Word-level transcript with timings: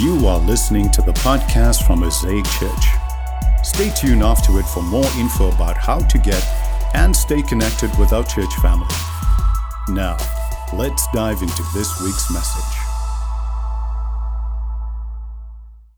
You 0.00 0.26
are 0.26 0.38
listening 0.38 0.90
to 0.92 1.02
the 1.02 1.12
podcast 1.12 1.86
from 1.86 2.00
Mosaic 2.00 2.46
Church. 2.46 2.86
Stay 3.62 3.90
tuned 3.90 4.22
after 4.22 4.58
it 4.58 4.64
for 4.64 4.82
more 4.82 5.04
info 5.18 5.50
about 5.52 5.76
how 5.76 5.98
to 5.98 6.18
get 6.18 6.42
and 6.94 7.14
stay 7.14 7.42
connected 7.42 7.90
with 7.98 8.12
our 8.12 8.24
church 8.24 8.52
family. 8.56 8.88
Now, 9.88 10.16
let's 10.72 11.06
dive 11.12 11.42
into 11.42 11.62
this 11.74 12.00
week's 12.00 12.32
message. 12.32 12.78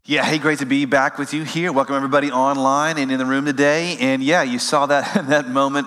Yeah, 0.05 0.25
hey, 0.25 0.39
great 0.39 0.59
to 0.59 0.67
be 0.67 0.85
back 0.85 1.17
with 1.17 1.33
you 1.33 1.45
here. 1.45 1.73
Welcome 1.73 1.95
everybody 1.95 2.31
online 2.31 2.99
and 2.99 3.13
in 3.13 3.19
the 3.19 3.27
room 3.27 3.47
today. 3.47 3.97
And 4.01 4.23
yeah, 4.23 4.43
you 4.43 4.59
saw 4.59 4.87
that 4.87 5.27
that 5.29 5.49
moment 5.49 5.87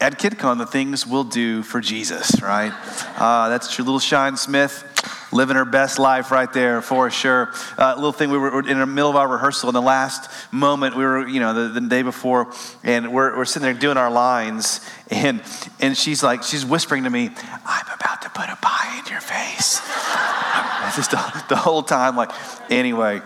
at 0.00 0.18
KidCon, 0.18 0.58
the 0.58 0.66
things 0.66 1.06
we'll 1.06 1.24
do 1.24 1.62
for 1.62 1.80
Jesus, 1.80 2.42
right? 2.42 2.72
Uh, 3.16 3.48
that's 3.48 3.78
your 3.78 3.84
little 3.86 4.00
Shine 4.00 4.36
Smith 4.36 4.90
living 5.34 5.56
her 5.56 5.64
best 5.64 5.98
life 5.98 6.30
right 6.30 6.50
there 6.52 6.80
for 6.80 7.10
sure. 7.10 7.52
Uh, 7.76 7.94
little 7.96 8.12
thing, 8.12 8.30
we 8.30 8.38
were 8.38 8.60
in 8.60 8.78
the 8.78 8.86
middle 8.86 9.10
of 9.10 9.16
our 9.16 9.28
rehearsal, 9.28 9.68
in 9.68 9.74
the 9.74 9.82
last 9.82 10.30
moment, 10.52 10.96
we 10.96 11.04
were, 11.04 11.26
you 11.26 11.40
know, 11.40 11.52
the, 11.52 11.80
the 11.80 11.86
day 11.86 12.02
before, 12.02 12.52
and 12.82 13.12
we're, 13.12 13.36
we're 13.36 13.44
sitting 13.44 13.64
there 13.64 13.74
doing 13.74 13.96
our 13.96 14.10
lines, 14.10 14.80
and 15.10 15.42
and 15.80 15.96
she's 15.96 16.22
like, 16.22 16.42
she's 16.42 16.64
whispering 16.64 17.04
to 17.04 17.10
me, 17.10 17.30
"I'm 17.66 17.86
about 17.92 18.22
to 18.22 18.30
put 18.30 18.48
a 18.48 18.56
pie 18.62 19.00
in 19.04 19.10
your 19.10 19.20
face." 19.20 19.80
just 20.96 21.10
the, 21.10 21.44
the 21.48 21.56
whole 21.56 21.82
time, 21.82 22.16
like, 22.16 22.30
anyway, 22.70 23.20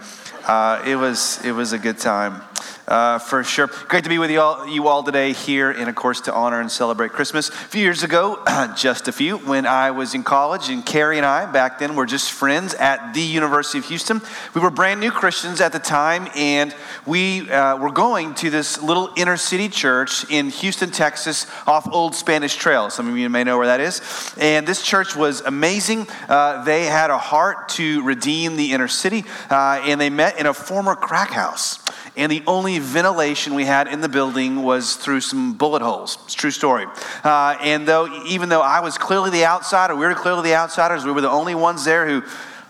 uh, 0.47 0.83
it 0.87 0.97
was 0.97 1.45
it 1.45 1.53
was 1.53 1.73
a 1.73 1.79
good 1.79 1.99
time 1.99 2.43
uh, 2.89 3.19
for 3.19 3.45
sure. 3.45 3.69
Great 3.87 4.03
to 4.05 4.11
be 4.11 4.19
with 4.19 4.31
you 4.31 4.41
all, 4.41 4.67
you 4.67 4.89
all 4.89 5.03
today 5.03 5.33
here, 5.33 5.71
and 5.71 5.89
of 5.89 5.95
course 5.95 6.23
to 6.23 6.33
honor 6.33 6.61
and 6.61 6.73
celebrate 6.73 7.13
Christmas. 7.13 7.51
A 7.51 7.53
few 7.53 7.83
years 7.83 8.03
ago, 8.03 8.43
just 8.77 9.09
a 9.09 9.13
few, 9.13 9.37
when 9.39 9.67
I 9.67 9.91
was 9.91 10.15
in 10.15 10.25
college, 10.25 10.71
and 10.71 10.85
Carrie 10.85 11.19
and 11.19 11.27
I 11.27 11.45
back 11.45 11.79
then 11.79 11.95
were 11.95 12.07
just 12.07 12.33
friends 12.33 12.75
at 12.75 13.13
the 13.13 13.21
University 13.21 13.79
of 13.79 13.85
Houston. 13.85 14.23
We 14.55 14.63
were 14.63 14.71
brand 14.71 15.01
new 15.01 15.11
Christians 15.11 15.61
at 15.61 15.73
the 15.73 15.79
time, 15.79 16.29
and 16.35 16.75
we 17.07 17.51
uh, 17.51 17.77
were 17.77 17.93
going 17.93 18.35
to 18.37 18.49
this 18.51 18.81
little 18.81 19.11
inner 19.17 19.37
city 19.37 19.69
church 19.69 20.29
in 20.31 20.49
Houston, 20.49 20.91
Texas, 20.91 21.47
off 21.67 21.87
Old 21.93 22.15
Spanish 22.15 22.57
Trail. 22.57 22.89
Some 22.89 23.09
of 23.09 23.19
you 23.19 23.29
may 23.29 23.45
know 23.45 23.59
where 23.59 23.67
that 23.67 23.81
is. 23.81 24.01
And 24.39 24.67
this 24.67 24.83
church 24.83 25.15
was 25.15 25.43
amazing. 25.43 26.07
Uh, 26.29 26.65
they 26.65 26.87
had 26.87 27.11
a 27.11 27.19
heart 27.19 27.69
to 27.71 28.03
redeem 28.03 28.57
the 28.57 28.73
inner 28.73 28.89
city, 28.89 29.25
uh, 29.51 29.83
and 29.85 30.01
they 30.01 30.09
met 30.09 30.41
in 30.41 30.47
a 30.47 30.55
former 30.55 30.95
crack 30.95 31.31
house 31.31 31.85
and 32.19 32.33
the 32.33 32.43
only 32.49 32.81
ventilation 32.81 33.55
we 33.55 33.65
had 33.65 33.87
in 33.87 34.01
the 34.01 34.09
building 34.09 34.65
was 34.65 34.97
through 34.97 35.21
some 35.21 35.55
bullet 35.55 35.81
holes. 35.81 36.19
It's 36.25 36.35
true 36.35 36.51
story. 36.51 36.87
Uh, 37.23 37.57
and 37.63 37.87
though, 37.87 38.25
even 38.27 38.49
though 38.49 38.61
I 38.61 38.81
was 38.81 38.99
clearly 38.99 39.31
the 39.31 39.45
outsider, 39.45 39.95
we 39.95 40.05
were 40.05 40.15
clearly 40.15 40.43
the 40.43 40.57
outsiders, 40.57 41.05
we 41.05 41.13
were 41.13 41.21
the 41.21 41.31
only 41.31 41.55
ones 41.55 41.85
there 41.85 42.09
who 42.09 42.25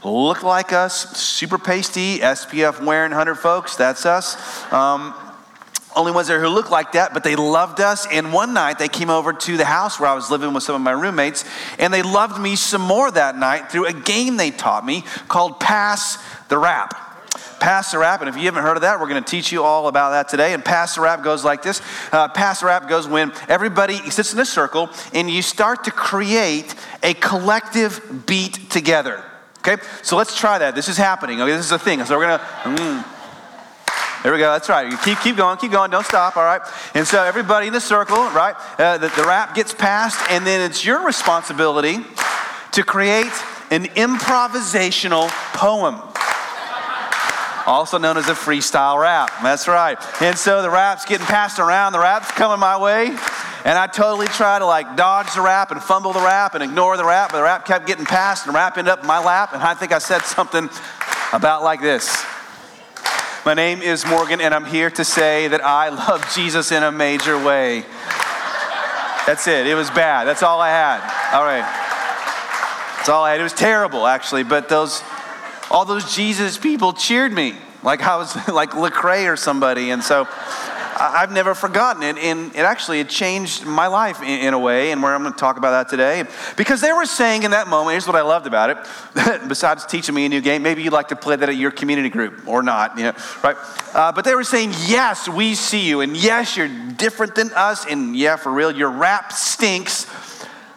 looked 0.04 0.44
like 0.44 0.74
us, 0.74 1.16
super 1.16 1.56
pasty, 1.56 2.18
SPF 2.18 2.84
wearing 2.84 3.10
100 3.10 3.36
folks, 3.36 3.74
that's 3.74 4.04
us. 4.04 4.36
Um, 4.70 5.14
only 5.96 6.12
ones 6.12 6.28
there 6.28 6.40
who 6.40 6.48
looked 6.48 6.70
like 6.70 6.92
that, 6.92 7.14
but 7.14 7.24
they 7.24 7.34
loved 7.34 7.80
us. 7.80 8.06
And 8.12 8.34
one 8.34 8.52
night 8.52 8.78
they 8.78 8.88
came 8.88 9.08
over 9.08 9.32
to 9.32 9.56
the 9.56 9.64
house 9.64 9.98
where 9.98 10.10
I 10.10 10.14
was 10.14 10.30
living 10.30 10.52
with 10.52 10.62
some 10.62 10.74
of 10.74 10.82
my 10.82 10.92
roommates, 10.92 11.46
and 11.78 11.92
they 11.92 12.02
loved 12.02 12.38
me 12.38 12.54
some 12.54 12.82
more 12.82 13.10
that 13.10 13.36
night 13.36 13.72
through 13.72 13.86
a 13.86 13.94
game 13.94 14.36
they 14.36 14.50
taught 14.50 14.84
me 14.84 15.04
called 15.26 15.58
Pass 15.58 16.22
the 16.48 16.58
Rap. 16.58 17.07
Pass 17.60 17.92
the 17.92 17.98
rap, 17.98 18.20
and 18.20 18.28
if 18.28 18.36
you 18.36 18.42
haven't 18.42 18.62
heard 18.62 18.76
of 18.76 18.82
that, 18.82 19.00
we're 19.00 19.08
going 19.08 19.22
to 19.22 19.30
teach 19.30 19.52
you 19.52 19.62
all 19.62 19.88
about 19.88 20.10
that 20.10 20.28
today. 20.28 20.54
And 20.54 20.64
pass 20.64 20.94
the 20.94 21.00
rap 21.00 21.22
goes 21.22 21.44
like 21.44 21.62
this 21.62 21.82
uh, 22.12 22.28
Pass 22.28 22.60
the 22.60 22.66
rap 22.66 22.88
goes 22.88 23.06
when 23.08 23.32
everybody 23.48 23.96
sits 24.10 24.32
in 24.32 24.38
a 24.38 24.44
circle 24.44 24.90
and 25.12 25.30
you 25.30 25.42
start 25.42 25.84
to 25.84 25.90
create 25.90 26.74
a 27.02 27.14
collective 27.14 28.24
beat 28.26 28.70
together. 28.70 29.24
Okay, 29.58 29.82
so 30.02 30.16
let's 30.16 30.38
try 30.38 30.58
that. 30.58 30.74
This 30.74 30.88
is 30.88 30.96
happening. 30.96 31.40
Okay, 31.40 31.52
this 31.52 31.66
is 31.66 31.72
a 31.72 31.78
thing. 31.78 32.04
So 32.04 32.16
we're 32.16 32.26
going 32.26 32.38
to. 32.38 32.44
Mm, 32.44 34.22
there 34.22 34.32
we 34.32 34.38
go. 34.38 34.52
That's 34.52 34.68
right. 34.68 34.90
You 34.90 34.96
keep, 34.98 35.18
keep 35.20 35.36
going, 35.36 35.58
keep 35.58 35.70
going. 35.70 35.90
Don't 35.90 36.06
stop. 36.06 36.36
All 36.36 36.44
right. 36.44 36.60
And 36.94 37.06
so 37.06 37.22
everybody 37.22 37.68
in 37.68 37.72
the 37.72 37.80
circle, 37.80 38.16
right? 38.16 38.54
Uh, 38.78 38.98
the, 38.98 39.08
the 39.08 39.24
rap 39.24 39.54
gets 39.54 39.72
passed, 39.72 40.20
and 40.30 40.46
then 40.46 40.60
it's 40.68 40.84
your 40.84 41.04
responsibility 41.04 41.98
to 42.72 42.82
create 42.82 43.32
an 43.70 43.84
improvisational 43.84 45.28
poem 45.52 46.00
also 47.68 47.98
known 47.98 48.16
as 48.16 48.28
a 48.28 48.34
freestyle 48.34 49.00
rap. 49.00 49.30
That's 49.42 49.68
right. 49.68 49.98
And 50.22 50.36
so 50.36 50.62
the 50.62 50.70
rap's 50.70 51.04
getting 51.04 51.26
passed 51.26 51.58
around, 51.58 51.92
the 51.92 51.98
rap's 51.98 52.30
coming 52.32 52.58
my 52.58 52.78
way. 52.78 53.08
And 53.64 53.76
I 53.76 53.86
totally 53.86 54.26
try 54.28 54.58
to 54.58 54.66
like 54.66 54.96
dodge 54.96 55.34
the 55.34 55.42
rap 55.42 55.70
and 55.70 55.82
fumble 55.82 56.12
the 56.12 56.20
rap 56.20 56.54
and 56.54 56.62
ignore 56.62 56.96
the 56.96 57.04
rap, 57.04 57.30
but 57.30 57.38
the 57.38 57.42
rap 57.42 57.66
kept 57.66 57.86
getting 57.86 58.06
passed 58.06 58.46
and 58.46 58.54
the 58.54 58.56
rap 58.56 58.78
ended 58.78 58.90
up 58.90 59.00
in 59.00 59.06
my 59.06 59.22
lap. 59.22 59.52
And 59.52 59.62
I 59.62 59.74
think 59.74 59.92
I 59.92 59.98
said 59.98 60.22
something 60.22 60.70
about 61.32 61.62
like 61.62 61.80
this. 61.80 62.24
My 63.44 63.54
name 63.54 63.82
is 63.82 64.04
Morgan, 64.06 64.40
and 64.40 64.54
I'm 64.54 64.64
here 64.64 64.90
to 64.90 65.04
say 65.04 65.48
that 65.48 65.64
I 65.64 65.88
love 65.90 66.28
Jesus 66.34 66.72
in 66.72 66.82
a 66.82 66.92
major 66.92 67.42
way. 67.42 67.84
That's 69.26 69.46
it. 69.46 69.66
It 69.66 69.74
was 69.74 69.90
bad. 69.90 70.24
That's 70.24 70.42
all 70.42 70.60
I 70.60 70.70
had. 70.70 71.00
All 71.34 71.44
right. 71.44 71.64
That's 72.96 73.08
all 73.08 73.24
I 73.24 73.32
had. 73.32 73.40
It 73.40 73.44
was 73.44 73.52
terrible, 73.52 74.06
actually, 74.06 74.42
but 74.42 74.68
those 74.68 75.02
all 75.70 75.84
those 75.84 76.14
Jesus 76.14 76.58
people 76.58 76.92
cheered 76.92 77.32
me 77.32 77.54
like 77.82 78.02
I 78.02 78.16
was 78.16 78.34
like 78.48 78.70
Lecrae 78.70 79.30
or 79.30 79.36
somebody. 79.36 79.90
And 79.90 80.02
so 80.02 80.26
I've 81.00 81.30
never 81.30 81.54
forgotten 81.54 82.02
it. 82.02 82.18
And 82.18 82.54
it 82.54 82.60
actually 82.60 83.00
it 83.00 83.08
changed 83.08 83.64
my 83.64 83.86
life 83.86 84.20
in, 84.20 84.40
in 84.40 84.54
a 84.54 84.58
way, 84.58 84.90
and 84.90 85.02
where 85.02 85.14
I'm 85.14 85.22
going 85.22 85.32
to 85.32 85.38
talk 85.38 85.56
about 85.56 85.70
that 85.70 85.88
today. 85.88 86.24
Because 86.56 86.80
they 86.80 86.92
were 86.92 87.06
saying 87.06 87.44
in 87.44 87.52
that 87.52 87.68
moment, 87.68 87.92
here's 87.92 88.06
what 88.06 88.16
I 88.16 88.22
loved 88.22 88.46
about 88.46 88.70
it. 88.70 88.78
Besides 89.48 89.86
teaching 89.86 90.14
me 90.14 90.26
a 90.26 90.28
new 90.28 90.40
game, 90.40 90.62
maybe 90.62 90.82
you'd 90.82 90.92
like 90.92 91.08
to 91.08 91.16
play 91.16 91.36
that 91.36 91.48
at 91.48 91.56
your 91.56 91.70
community 91.70 92.08
group 92.08 92.46
or 92.48 92.62
not, 92.62 92.98
you 92.98 93.04
know, 93.04 93.12
right? 93.44 93.56
Uh, 93.94 94.12
but 94.12 94.24
they 94.24 94.34
were 94.34 94.44
saying, 94.44 94.70
yes, 94.86 95.28
we 95.28 95.54
see 95.54 95.86
you, 95.88 96.00
and 96.00 96.16
yes, 96.16 96.56
you're 96.56 96.68
different 96.68 97.34
than 97.34 97.50
us, 97.52 97.86
and 97.86 98.16
yeah, 98.16 98.36
for 98.36 98.50
real, 98.50 98.72
your 98.72 98.90
rap 98.90 99.32
stinks, 99.32 100.06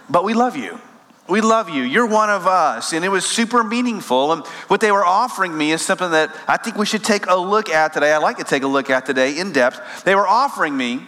but 0.10 0.24
we 0.24 0.34
love 0.34 0.56
you. 0.56 0.80
We 1.28 1.40
love 1.40 1.70
you. 1.70 1.84
You're 1.84 2.08
one 2.08 2.30
of 2.30 2.48
us. 2.48 2.94
And 2.94 3.06
it 3.06 3.10
was 3.10 3.26
super 3.26 3.64
meaningful. 3.64 4.34
And 4.34 4.46
what 4.68 4.82
they 4.82 4.92
were 4.92 5.06
offering 5.06 5.58
me 5.58 5.72
is 5.72 5.82
something 5.82 6.12
that 6.12 6.36
I 6.48 6.58
think 6.58 6.76
we 6.76 6.86
should 6.86 7.04
take 7.04 7.28
a 7.28 7.36
look 7.36 7.70
at 7.70 7.94
today. 7.94 8.12
I'd 8.12 8.18
like 8.18 8.38
to 8.38 8.44
take 8.44 8.64
a 8.64 8.68
look 8.68 8.90
at 8.90 9.06
today 9.06 9.40
in 9.40 9.52
depth. 9.52 10.04
They 10.04 10.16
were 10.16 10.28
offering 10.28 10.76
me 10.76 11.02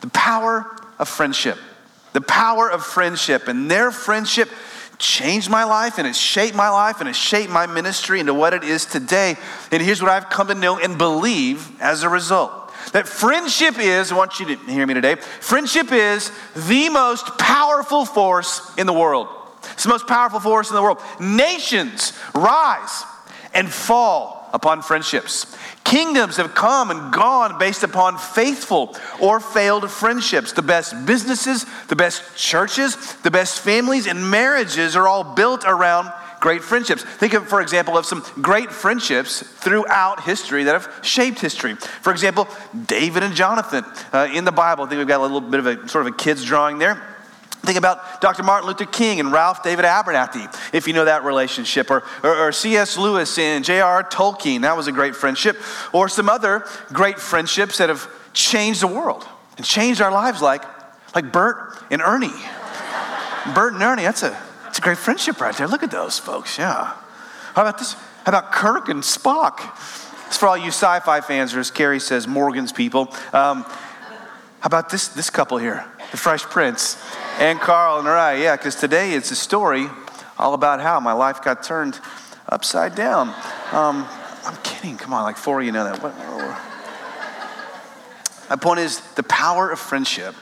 the 0.00 0.08
power 0.08 0.66
of 0.98 1.08
friendship. 1.08 1.58
The 2.12 2.20
power 2.20 2.70
of 2.70 2.84
friendship. 2.84 3.46
And 3.46 3.70
their 3.70 3.90
friendship 3.90 4.48
changed 4.98 5.48
my 5.48 5.62
life 5.62 5.98
and 5.98 6.08
it 6.08 6.16
shaped 6.16 6.56
my 6.56 6.68
life 6.68 6.98
and 7.00 7.08
it 7.08 7.14
shaped 7.14 7.50
my 7.52 7.66
ministry 7.66 8.18
into 8.18 8.34
what 8.34 8.52
it 8.52 8.64
is 8.64 8.84
today. 8.84 9.36
And 9.70 9.80
here's 9.80 10.02
what 10.02 10.10
I've 10.10 10.28
come 10.28 10.48
to 10.48 10.54
know 10.54 10.78
and 10.78 10.98
believe 10.98 11.80
as 11.80 12.02
a 12.02 12.08
result. 12.08 12.52
That 12.92 13.06
friendship 13.06 13.78
is, 13.78 14.10
I 14.10 14.16
want 14.16 14.40
you 14.40 14.46
to 14.46 14.56
hear 14.64 14.86
me 14.86 14.94
today, 14.94 15.14
friendship 15.14 15.92
is 15.92 16.32
the 16.54 16.88
most 16.88 17.38
powerful 17.38 18.04
force 18.04 18.72
in 18.76 18.86
the 18.86 18.92
world. 18.92 19.28
It's 19.78 19.84
the 19.84 19.90
most 19.90 20.08
powerful 20.08 20.40
force 20.40 20.70
in 20.70 20.74
the 20.74 20.82
world. 20.82 21.00
Nations 21.20 22.12
rise 22.34 23.04
and 23.54 23.70
fall 23.70 24.50
upon 24.52 24.82
friendships. 24.82 25.56
Kingdoms 25.84 26.36
have 26.36 26.52
come 26.52 26.90
and 26.90 27.12
gone 27.12 27.60
based 27.60 27.84
upon 27.84 28.18
faithful 28.18 28.96
or 29.20 29.38
failed 29.38 29.88
friendships. 29.88 30.50
The 30.50 30.62
best 30.62 31.06
businesses, 31.06 31.64
the 31.86 31.94
best 31.94 32.36
churches, 32.36 32.96
the 33.22 33.30
best 33.30 33.60
families 33.60 34.08
and 34.08 34.28
marriages 34.28 34.96
are 34.96 35.06
all 35.06 35.22
built 35.22 35.62
around 35.64 36.12
great 36.40 36.64
friendships. 36.64 37.04
Think 37.04 37.34
of, 37.34 37.46
for 37.46 37.60
example, 37.60 37.96
of 37.96 38.04
some 38.04 38.24
great 38.42 38.72
friendships 38.72 39.44
throughout 39.44 40.24
history 40.24 40.64
that 40.64 40.72
have 40.72 41.06
shaped 41.06 41.38
history. 41.38 41.76
For 41.76 42.10
example, 42.10 42.48
David 42.86 43.22
and 43.22 43.32
Jonathan 43.32 43.84
uh, 44.12 44.28
in 44.34 44.44
the 44.44 44.50
Bible. 44.50 44.82
I 44.82 44.88
think 44.88 44.98
we've 44.98 45.06
got 45.06 45.20
a 45.20 45.22
little 45.22 45.40
bit 45.40 45.60
of 45.60 45.66
a 45.66 45.88
sort 45.88 46.04
of 46.04 46.14
a 46.14 46.16
kid's 46.16 46.44
drawing 46.44 46.78
there. 46.78 47.00
Think 47.62 47.76
about 47.76 48.20
Dr. 48.20 48.42
Martin 48.42 48.68
Luther 48.68 48.86
King 48.86 49.20
and 49.20 49.32
Ralph 49.32 49.62
David 49.62 49.84
Abernathy, 49.84 50.48
if 50.72 50.86
you 50.86 50.94
know 50.94 51.04
that 51.04 51.24
relationship, 51.24 51.90
or, 51.90 52.02
or, 52.22 52.48
or 52.48 52.52
C.S. 52.52 52.96
Lewis 52.96 53.36
and 53.38 53.64
J.R. 53.64 54.04
Tolkien, 54.04 54.62
that 54.62 54.76
was 54.76 54.86
a 54.86 54.92
great 54.92 55.14
friendship, 55.14 55.56
or 55.92 56.08
some 56.08 56.28
other 56.28 56.64
great 56.92 57.18
friendships 57.18 57.78
that 57.78 57.88
have 57.88 58.08
changed 58.32 58.80
the 58.80 58.86
world 58.86 59.26
and 59.56 59.66
changed 59.66 60.00
our 60.00 60.12
lives, 60.12 60.40
like, 60.40 60.62
like 61.14 61.32
Bert 61.32 61.76
and 61.90 62.00
Ernie. 62.00 62.28
Bert 63.54 63.74
and 63.74 63.82
Ernie, 63.82 64.02
that's 64.02 64.22
a, 64.22 64.30
that's 64.62 64.78
a 64.78 64.82
great 64.82 64.98
friendship 64.98 65.40
right 65.40 65.54
there. 65.56 65.66
Look 65.66 65.82
at 65.82 65.90
those 65.90 66.18
folks, 66.18 66.58
yeah. 66.58 66.94
How 67.54 67.62
about 67.62 67.78
this? 67.78 67.94
How 68.24 68.30
about 68.30 68.52
Kirk 68.52 68.88
and 68.88 69.02
Spock? 69.02 69.60
It's 70.26 70.36
for 70.36 70.46
all 70.46 70.56
you 70.56 70.68
sci 70.68 71.00
fi 71.00 71.20
fans, 71.20 71.54
or 71.54 71.60
as 71.60 71.70
Carrie 71.70 72.00
says, 72.00 72.28
Morgan's 72.28 72.72
people. 72.72 73.08
Um, 73.32 73.64
how 74.60 74.66
about 74.66 74.90
this, 74.90 75.08
this 75.08 75.30
couple 75.30 75.58
here, 75.58 75.84
the 76.10 76.16
Fresh 76.16 76.42
Prince? 76.44 77.02
And 77.38 77.60
Carl 77.60 77.98
and 78.00 78.08
Rye. 78.08 78.34
Yeah, 78.34 78.56
because 78.56 78.74
today 78.74 79.12
it's 79.12 79.30
a 79.30 79.36
story 79.36 79.86
all 80.38 80.54
about 80.54 80.80
how 80.80 80.98
my 80.98 81.12
life 81.12 81.42
got 81.42 81.62
turned 81.62 81.98
upside 82.48 82.94
down. 82.94 83.28
Um, 83.72 84.06
I'm 84.44 84.56
kidding. 84.64 84.96
Come 84.96 85.12
on, 85.12 85.22
like 85.22 85.36
four 85.36 85.60
of 85.60 85.66
you 85.66 85.72
know 85.72 85.84
that. 85.84 86.02
What? 86.02 86.14
My 88.50 88.56
point 88.56 88.80
is 88.80 89.00
the 89.14 89.22
power 89.22 89.70
of 89.70 89.78
friendship 89.78 90.34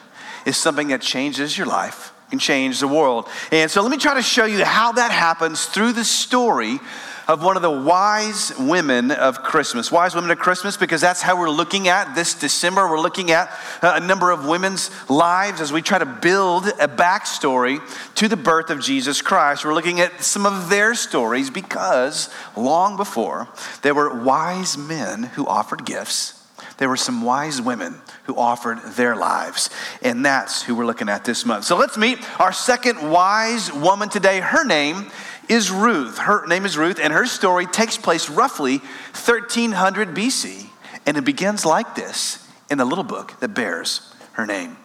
is 0.46 0.56
something 0.56 0.88
that 0.88 1.02
changes 1.02 1.58
your 1.58 1.66
life, 1.66 2.12
can 2.30 2.38
change 2.38 2.80
the 2.80 2.88
world. 2.88 3.28
And 3.52 3.70
so 3.70 3.82
let 3.82 3.90
me 3.90 3.98
try 3.98 4.14
to 4.14 4.22
show 4.22 4.44
you 4.44 4.64
how 4.64 4.92
that 4.92 5.10
happens 5.10 5.66
through 5.66 5.92
the 5.92 6.04
story 6.04 6.78
of 7.28 7.42
one 7.42 7.56
of 7.56 7.62
the 7.62 7.70
wise 7.70 8.52
women 8.58 9.10
of 9.10 9.42
Christmas. 9.42 9.90
Wise 9.90 10.14
women 10.14 10.30
of 10.30 10.38
Christmas, 10.38 10.76
because 10.76 11.00
that's 11.00 11.22
how 11.22 11.38
we're 11.38 11.50
looking 11.50 11.88
at 11.88 12.14
this 12.14 12.34
December. 12.34 12.88
We're 12.88 13.00
looking 13.00 13.30
at 13.30 13.48
uh, 13.82 13.98
a 14.00 14.00
number 14.00 14.30
of 14.30 14.46
women's 14.46 14.90
lives 15.10 15.60
as 15.60 15.72
we 15.72 15.82
try 15.82 15.98
to 15.98 16.06
build 16.06 16.66
a 16.66 16.88
backstory 16.88 17.80
to 18.16 18.28
the 18.28 18.36
birth 18.36 18.70
of 18.70 18.80
Jesus 18.80 19.22
Christ. 19.22 19.64
We're 19.64 19.74
looking 19.74 20.00
at 20.00 20.22
some 20.22 20.46
of 20.46 20.68
their 20.68 20.94
stories 20.94 21.50
because 21.50 22.30
long 22.56 22.96
before, 22.96 23.48
there 23.82 23.94
were 23.94 24.22
wise 24.22 24.78
men 24.78 25.24
who 25.24 25.46
offered 25.46 25.84
gifts. 25.84 26.34
There 26.78 26.88
were 26.88 26.96
some 26.96 27.22
wise 27.22 27.60
women 27.60 27.94
who 28.24 28.36
offered 28.36 28.78
their 28.82 29.16
lives. 29.16 29.70
And 30.02 30.24
that's 30.24 30.62
who 30.62 30.74
we're 30.74 30.84
looking 30.84 31.08
at 31.08 31.24
this 31.24 31.46
month. 31.46 31.64
So 31.64 31.76
let's 31.76 31.96
meet 31.96 32.18
our 32.38 32.52
second 32.52 33.10
wise 33.10 33.72
woman 33.72 34.10
today. 34.10 34.40
Her 34.40 34.64
name 34.64 35.10
is 35.48 35.70
Ruth. 35.70 36.18
Her 36.18 36.46
name 36.46 36.64
is 36.64 36.76
Ruth, 36.76 36.98
and 37.00 37.12
her 37.12 37.26
story 37.26 37.66
takes 37.66 37.96
place 37.96 38.28
roughly 38.28 38.78
1300 38.78 40.14
BC. 40.14 40.66
And 41.06 41.16
it 41.16 41.24
begins 41.24 41.64
like 41.64 41.94
this 41.94 42.46
in 42.70 42.78
the 42.78 42.84
little 42.84 43.04
book 43.04 43.38
that 43.40 43.48
bears 43.48 44.12
her 44.32 44.46
name. 44.46 44.76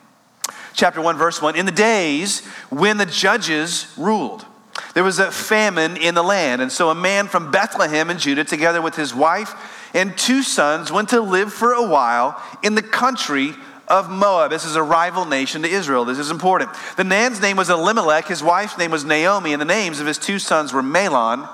Chapter 0.74 1.02
1, 1.02 1.18
verse 1.18 1.42
1 1.42 1.56
In 1.56 1.66
the 1.66 1.72
days 1.72 2.46
when 2.70 2.98
the 2.98 3.06
judges 3.06 3.94
ruled, 3.98 4.46
there 4.94 5.04
was 5.04 5.20
a 5.20 5.32
famine 5.32 5.98
in 5.98 6.16
the 6.16 6.24
land. 6.24 6.62
And 6.62 6.72
so 6.72 6.90
a 6.90 6.96
man 6.96 7.28
from 7.28 7.52
Bethlehem 7.52 8.10
in 8.10 8.18
Judah, 8.18 8.44
together 8.44 8.82
with 8.82 8.96
his 8.96 9.14
wife 9.14 9.90
and 9.94 10.18
two 10.18 10.44
sons, 10.44 10.92
went 10.92 11.10
to 11.10 11.22
live 11.22 11.54
for 11.54 11.74
a 11.74 11.86
while 11.86 12.42
in 12.64 12.76
the 12.76 12.82
country 12.82 13.54
of 13.92 14.10
Moab. 14.10 14.50
This 14.50 14.64
is 14.64 14.78
a 14.78 14.82
rival 14.82 15.26
nation 15.26 15.62
to 15.64 15.68
Israel. 15.68 16.06
This 16.06 16.18
is 16.18 16.32
important. 16.32 16.72
The 16.96 17.04
man's 17.04 17.42
name 17.42 17.58
was 17.58 17.70
Elimelech, 17.70 18.28
his 18.28 18.42
wife's 18.42 18.78
name 18.78 18.90
was 18.90 19.04
Naomi, 19.04 19.52
and 19.52 19.62
the 19.62 19.66
names 19.66 20.00
of 20.00 20.08
his 20.08 20.18
two 20.18 20.40
sons 20.40 20.72
were 20.72 20.82
Mahlon 20.82 21.48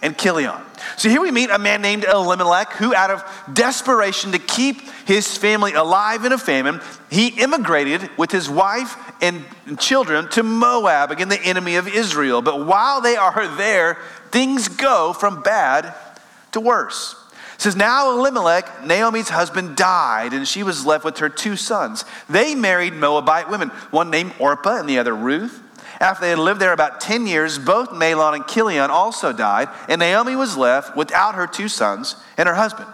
and 0.00 0.16
Chilion. 0.16 0.60
So 0.96 1.08
here 1.08 1.20
we 1.20 1.30
meet 1.30 1.50
a 1.50 1.58
man 1.58 1.82
named 1.82 2.04
Elimelech 2.04 2.72
who, 2.72 2.94
out 2.94 3.10
of 3.10 3.24
desperation 3.52 4.32
to 4.32 4.38
keep 4.38 4.80
his 5.06 5.36
family 5.36 5.72
alive 5.74 6.24
in 6.24 6.32
a 6.32 6.38
famine, 6.38 6.80
he 7.10 7.28
immigrated 7.40 8.10
with 8.16 8.30
his 8.30 8.48
wife 8.48 8.96
and 9.20 9.44
children 9.78 10.28
to 10.30 10.42
Moab, 10.42 11.10
again, 11.10 11.28
the 11.28 11.42
enemy 11.42 11.76
of 11.76 11.88
Israel. 11.88 12.42
But 12.42 12.64
while 12.66 13.00
they 13.00 13.16
are 13.16 13.56
there, 13.56 13.98
things 14.30 14.68
go 14.68 15.12
from 15.12 15.42
bad 15.42 15.94
to 16.52 16.60
worse. 16.60 17.16
Says, 17.62 17.76
Now 17.76 18.10
Elimelech, 18.10 18.84
Naomi's 18.84 19.28
husband, 19.28 19.76
died, 19.76 20.32
and 20.32 20.48
she 20.48 20.64
was 20.64 20.84
left 20.84 21.04
with 21.04 21.18
her 21.18 21.28
two 21.28 21.54
sons. 21.54 22.04
They 22.28 22.56
married 22.56 22.92
Moabite 22.92 23.48
women, 23.48 23.68
one 23.92 24.10
named 24.10 24.32
Orpah 24.40 24.80
and 24.80 24.88
the 24.88 24.98
other 24.98 25.14
Ruth. 25.14 25.62
After 26.00 26.22
they 26.22 26.30
had 26.30 26.40
lived 26.40 26.60
there 26.60 26.72
about 26.72 27.00
10 27.00 27.28
years, 27.28 27.60
both 27.60 27.90
Mahlon 27.90 28.34
and 28.34 28.48
Chilion 28.48 28.90
also 28.90 29.32
died, 29.32 29.68
and 29.88 30.00
Naomi 30.00 30.34
was 30.34 30.56
left 30.56 30.96
without 30.96 31.36
her 31.36 31.46
two 31.46 31.68
sons 31.68 32.16
and 32.36 32.48
her 32.48 32.54
husband. 32.56 32.88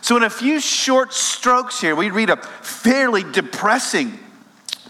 So, 0.00 0.16
in 0.16 0.22
a 0.22 0.30
few 0.30 0.60
short 0.60 1.12
strokes 1.12 1.80
here, 1.80 1.96
we 1.96 2.10
read 2.10 2.30
a 2.30 2.36
fairly 2.36 3.24
depressing, 3.24 4.16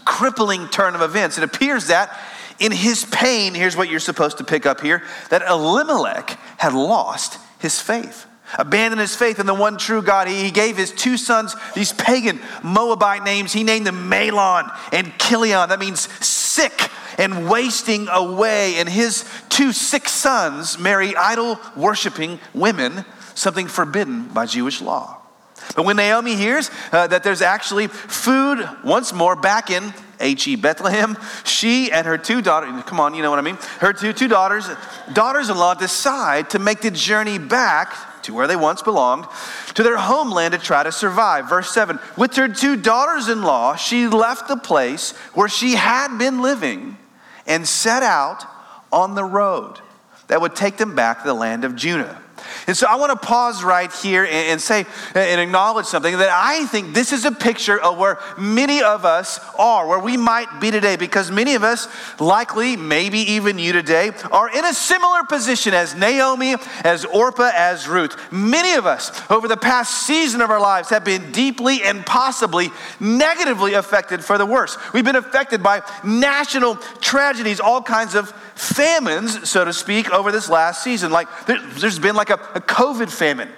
crippling 0.05 0.67
turn 0.67 0.93
of 0.93 1.01
events. 1.01 1.39
It 1.39 1.43
appears 1.43 1.87
that 1.87 2.15
in 2.59 2.71
his 2.71 3.05
pain, 3.05 3.55
here's 3.55 3.75
what 3.75 3.89
you're 3.89 3.99
supposed 3.99 4.37
to 4.37 4.43
pick 4.43 4.67
up 4.67 4.81
here 4.81 5.01
that 5.31 5.41
Elimelech 5.41 6.37
had 6.59 6.73
lost 6.73 7.39
his 7.57 7.81
faith 7.81 8.27
abandoned 8.57 9.01
his 9.01 9.15
faith 9.15 9.39
in 9.39 9.45
the 9.45 9.53
one 9.53 9.77
true 9.77 10.01
God. 10.01 10.27
He, 10.27 10.51
gave 10.51 10.77
his 10.77 10.91
two 10.91 11.17
sons 11.17 11.55
these 11.73 11.93
pagan 11.93 12.39
Moabite 12.63 13.23
names. 13.23 13.51
He 13.51 13.63
named 13.63 13.85
them 13.85 14.09
Mahlon 14.09 14.71
and 14.91 15.11
Chilion. 15.19 15.69
That 15.69 15.79
means 15.79 16.01
sick 16.25 16.89
and 17.17 17.49
wasting 17.49 18.07
away. 18.09 18.75
And 18.75 18.87
his 18.87 19.29
two 19.49 19.71
sick 19.71 20.07
sons 20.07 20.79
marry 20.79 21.15
idol 21.15 21.59
worshiping 21.75 22.39
women, 22.53 23.05
something 23.33 23.67
forbidden 23.67 24.27
by 24.29 24.45
Jewish 24.45 24.81
law. 24.81 25.21
But 25.75 25.85
when 25.85 25.95
Naomi 25.95 26.35
hears 26.35 26.69
uh, 26.91 27.07
that 27.07 27.23
there's 27.23 27.41
actually 27.41 27.87
food 27.87 28.67
once 28.83 29.13
more 29.13 29.35
back 29.35 29.69
in 29.69 29.93
H.E. 30.19 30.55
Bethlehem, 30.57 31.17
she 31.43 31.91
and 31.91 32.05
her 32.05 32.17
two 32.17 32.41
daughters, 32.41 32.83
come 32.83 32.99
on, 32.99 33.15
you 33.15 33.21
know 33.21 33.29
what 33.29 33.39
I 33.39 33.41
mean? 33.41 33.57
Her 33.79 33.91
two, 33.91 34.13
two 34.13 34.27
daughters, 34.27 34.69
daughters 35.13 35.49
in 35.49 35.57
law 35.57 35.73
decide 35.73 36.51
to 36.51 36.59
make 36.59 36.81
the 36.81 36.91
journey 36.91 37.37
back 37.37 37.93
to 38.25 38.33
where 38.33 38.47
they 38.47 38.55
once 38.55 38.81
belonged, 38.81 39.25
to 39.73 39.83
their 39.83 39.97
homeland 39.97 40.53
to 40.53 40.59
try 40.59 40.83
to 40.83 40.91
survive. 40.91 41.49
Verse 41.49 41.71
7 41.71 41.99
With 42.17 42.35
her 42.35 42.47
two 42.47 42.75
daughters 42.75 43.29
in 43.29 43.41
law, 43.41 43.75
she 43.75 44.07
left 44.07 44.47
the 44.47 44.57
place 44.57 45.11
where 45.33 45.49
she 45.49 45.75
had 45.75 46.17
been 46.17 46.41
living 46.41 46.97
and 47.47 47.67
set 47.67 48.03
out 48.03 48.43
on 48.91 49.15
the 49.15 49.23
road 49.23 49.79
that 50.27 50.41
would 50.41 50.55
take 50.55 50.77
them 50.77 50.95
back 50.95 51.21
to 51.21 51.27
the 51.27 51.33
land 51.33 51.63
of 51.63 51.75
Judah. 51.75 52.21
And 52.67 52.75
so 52.75 52.87
I 52.87 52.95
want 52.95 53.11
to 53.11 53.27
pause 53.27 53.63
right 53.63 53.91
here 53.91 54.25
and, 54.29 54.61
say 54.61 54.85
and 55.13 55.41
acknowledge 55.41 55.85
something 55.85 56.17
that 56.17 56.29
I 56.29 56.65
think 56.67 56.93
this 56.93 57.11
is 57.11 57.25
a 57.25 57.31
picture 57.31 57.79
of 57.79 57.97
where 57.97 58.19
many 58.37 58.81
of 58.81 59.05
us 59.05 59.39
are, 59.57 59.87
where 59.87 59.99
we 59.99 60.17
might 60.17 60.59
be 60.59 60.71
today, 60.71 60.95
because 60.95 61.31
many 61.31 61.55
of 61.55 61.63
us, 61.63 61.87
likely, 62.19 62.75
maybe 62.75 63.19
even 63.19 63.59
you 63.59 63.71
today, 63.71 64.11
are 64.31 64.49
in 64.49 64.65
a 64.65 64.73
similar 64.73 65.23
position 65.23 65.73
as 65.73 65.95
Naomi, 65.95 66.55
as 66.83 67.05
Orpah, 67.05 67.51
as 67.55 67.87
Ruth. 67.87 68.15
Many 68.31 68.73
of 68.73 68.85
us, 68.85 69.11
over 69.29 69.47
the 69.47 69.57
past 69.57 70.05
season 70.05 70.41
of 70.41 70.49
our 70.49 70.59
lives, 70.59 70.89
have 70.89 71.03
been 71.03 71.31
deeply 71.31 71.81
and 71.83 72.05
possibly 72.05 72.69
negatively 72.99 73.73
affected 73.73 74.23
for 74.23 74.37
the 74.37 74.45
worse. 74.45 74.77
We've 74.93 75.05
been 75.05 75.15
affected 75.15 75.61
by 75.61 75.81
national 76.03 76.75
tragedies, 77.01 77.59
all 77.59 77.81
kinds 77.81 78.15
of 78.15 78.33
famines, 78.55 79.49
so 79.49 79.65
to 79.65 79.73
speak, 79.73 80.09
over 80.11 80.31
this 80.31 80.49
last 80.49 80.83
season. 80.83 81.11
Like 81.11 81.27
there, 81.45 81.59
has 81.59 81.99
been 81.99 82.15
like 82.15 82.29
a, 82.29 82.39
a 82.55 82.61
COVID 82.61 83.11
famine, 83.11 83.49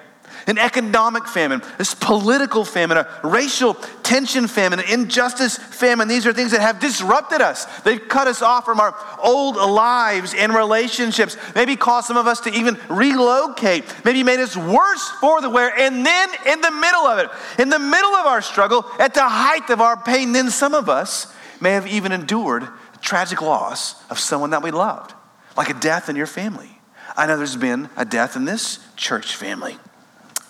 an 0.48 0.58
economic 0.58 1.28
famine, 1.28 1.62
this 1.78 1.94
political 1.94 2.66
famine, 2.66 2.98
a 2.98 3.20
racial 3.24 3.76
tension 4.02 4.48
famine, 4.48 4.80
an 4.80 4.90
injustice 4.90 5.58
famine. 5.58 6.08
These 6.08 6.26
are 6.26 6.34
things 6.34 6.52
that 6.52 6.62
have 6.62 6.80
disrupted 6.80 7.42
us. 7.42 7.66
They've 7.82 8.08
cut 8.08 8.28
us 8.28 8.42
off 8.42 8.66
from 8.66 8.80
our 8.80 8.96
old 9.22 9.56
lives 9.56 10.34
and 10.34 10.54
relationships, 10.54 11.38
maybe 11.54 11.76
caused 11.76 12.08
some 12.08 12.18
of 12.18 12.26
us 12.26 12.40
to 12.42 12.52
even 12.52 12.78
relocate, 12.90 13.84
maybe 14.04 14.24
made 14.24 14.40
us 14.40 14.58
worse 14.58 15.08
for 15.22 15.42
the 15.42 15.50
wear. 15.50 15.78
And 15.78 16.06
then 16.06 16.30
in 16.46 16.62
the 16.62 16.72
middle 16.72 17.06
of 17.06 17.20
it, 17.20 17.30
in 17.62 17.70
the 17.70 17.80
middle 17.80 18.16
of 18.16 18.26
our 18.26 18.42
struggle, 18.42 18.86
at 19.00 19.14
the 19.14 19.28
height 19.28 19.70
of 19.70 19.80
our 19.80 19.98
pain, 19.98 20.32
then 20.32 20.50
some 20.50 20.74
of 20.74 20.90
us 20.90 21.32
may 21.60 21.72
have 21.72 21.88
even 21.88 22.12
endured 22.12 22.68
tragic 23.08 23.42
loss 23.42 23.96
of 24.10 24.20
someone 24.20 24.50
that 24.50 24.62
we 24.62 24.70
loved, 24.70 25.14
like 25.56 25.70
a 25.70 25.74
death 25.74 26.10
in 26.10 26.18
your 26.18 26.28
family. 26.28 26.70
I 27.16 27.26
know 27.26 27.38
there's 27.38 27.56
been 27.56 27.90
a 27.96 28.04
death 28.04 28.36
in 28.36 28.44
this 28.44 28.80
church 28.98 29.34
family. 29.34 29.78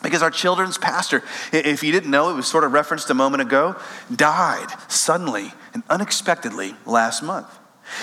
Because 0.01 0.23
our 0.23 0.31
children's 0.31 0.77
pastor, 0.77 1.23
if 1.53 1.83
you 1.83 1.91
didn't 1.91 2.09
know, 2.09 2.31
it 2.31 2.33
was 2.33 2.47
sort 2.47 2.63
of 2.63 2.71
referenced 2.71 3.11
a 3.11 3.13
moment 3.13 3.41
ago, 3.41 3.75
died 4.13 4.67
suddenly 4.87 5.53
and 5.75 5.83
unexpectedly 5.87 6.73
last 6.87 7.21
month. 7.21 7.47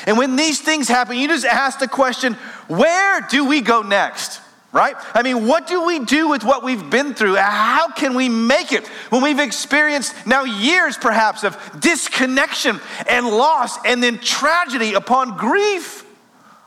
And 0.06 0.16
when 0.16 0.36
these 0.36 0.60
things 0.60 0.86
happen, 0.86 1.16
you 1.18 1.26
just 1.26 1.44
ask 1.44 1.80
the 1.80 1.88
question 1.88 2.34
where 2.68 3.20
do 3.22 3.44
we 3.44 3.60
go 3.60 3.82
next? 3.82 4.40
Right? 4.74 4.96
I 5.14 5.22
mean, 5.22 5.46
what 5.46 5.68
do 5.68 5.86
we 5.86 6.00
do 6.00 6.28
with 6.28 6.42
what 6.42 6.64
we've 6.64 6.90
been 6.90 7.14
through? 7.14 7.36
How 7.36 7.92
can 7.92 8.14
we 8.14 8.28
make 8.28 8.72
it 8.72 8.86
when 9.08 9.22
we've 9.22 9.38
experienced 9.38 10.26
now 10.26 10.42
years 10.42 10.98
perhaps 10.98 11.44
of 11.44 11.56
disconnection 11.78 12.80
and 13.08 13.24
loss 13.24 13.78
and 13.86 14.02
then 14.02 14.18
tragedy 14.18 14.94
upon 14.94 15.36
grief 15.36 16.04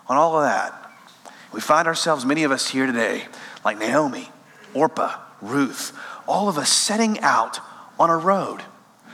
on 0.08 0.16
all 0.16 0.38
of 0.38 0.44
that? 0.44 0.74
We 1.52 1.60
find 1.60 1.86
ourselves, 1.86 2.26
many 2.26 2.46
of 2.46 2.52
us 2.52 2.70
here 2.70 2.86
today, 2.86 3.26
like 3.66 3.78
Naomi, 3.78 4.30
Orpah, 4.74 5.20
Ruth, 5.42 5.92
all 6.28 6.48
of 6.48 6.58
us 6.58 6.72
setting 6.72 7.20
out 7.20 7.60
on 8.00 8.10
a 8.10 8.18
road, 8.18 8.62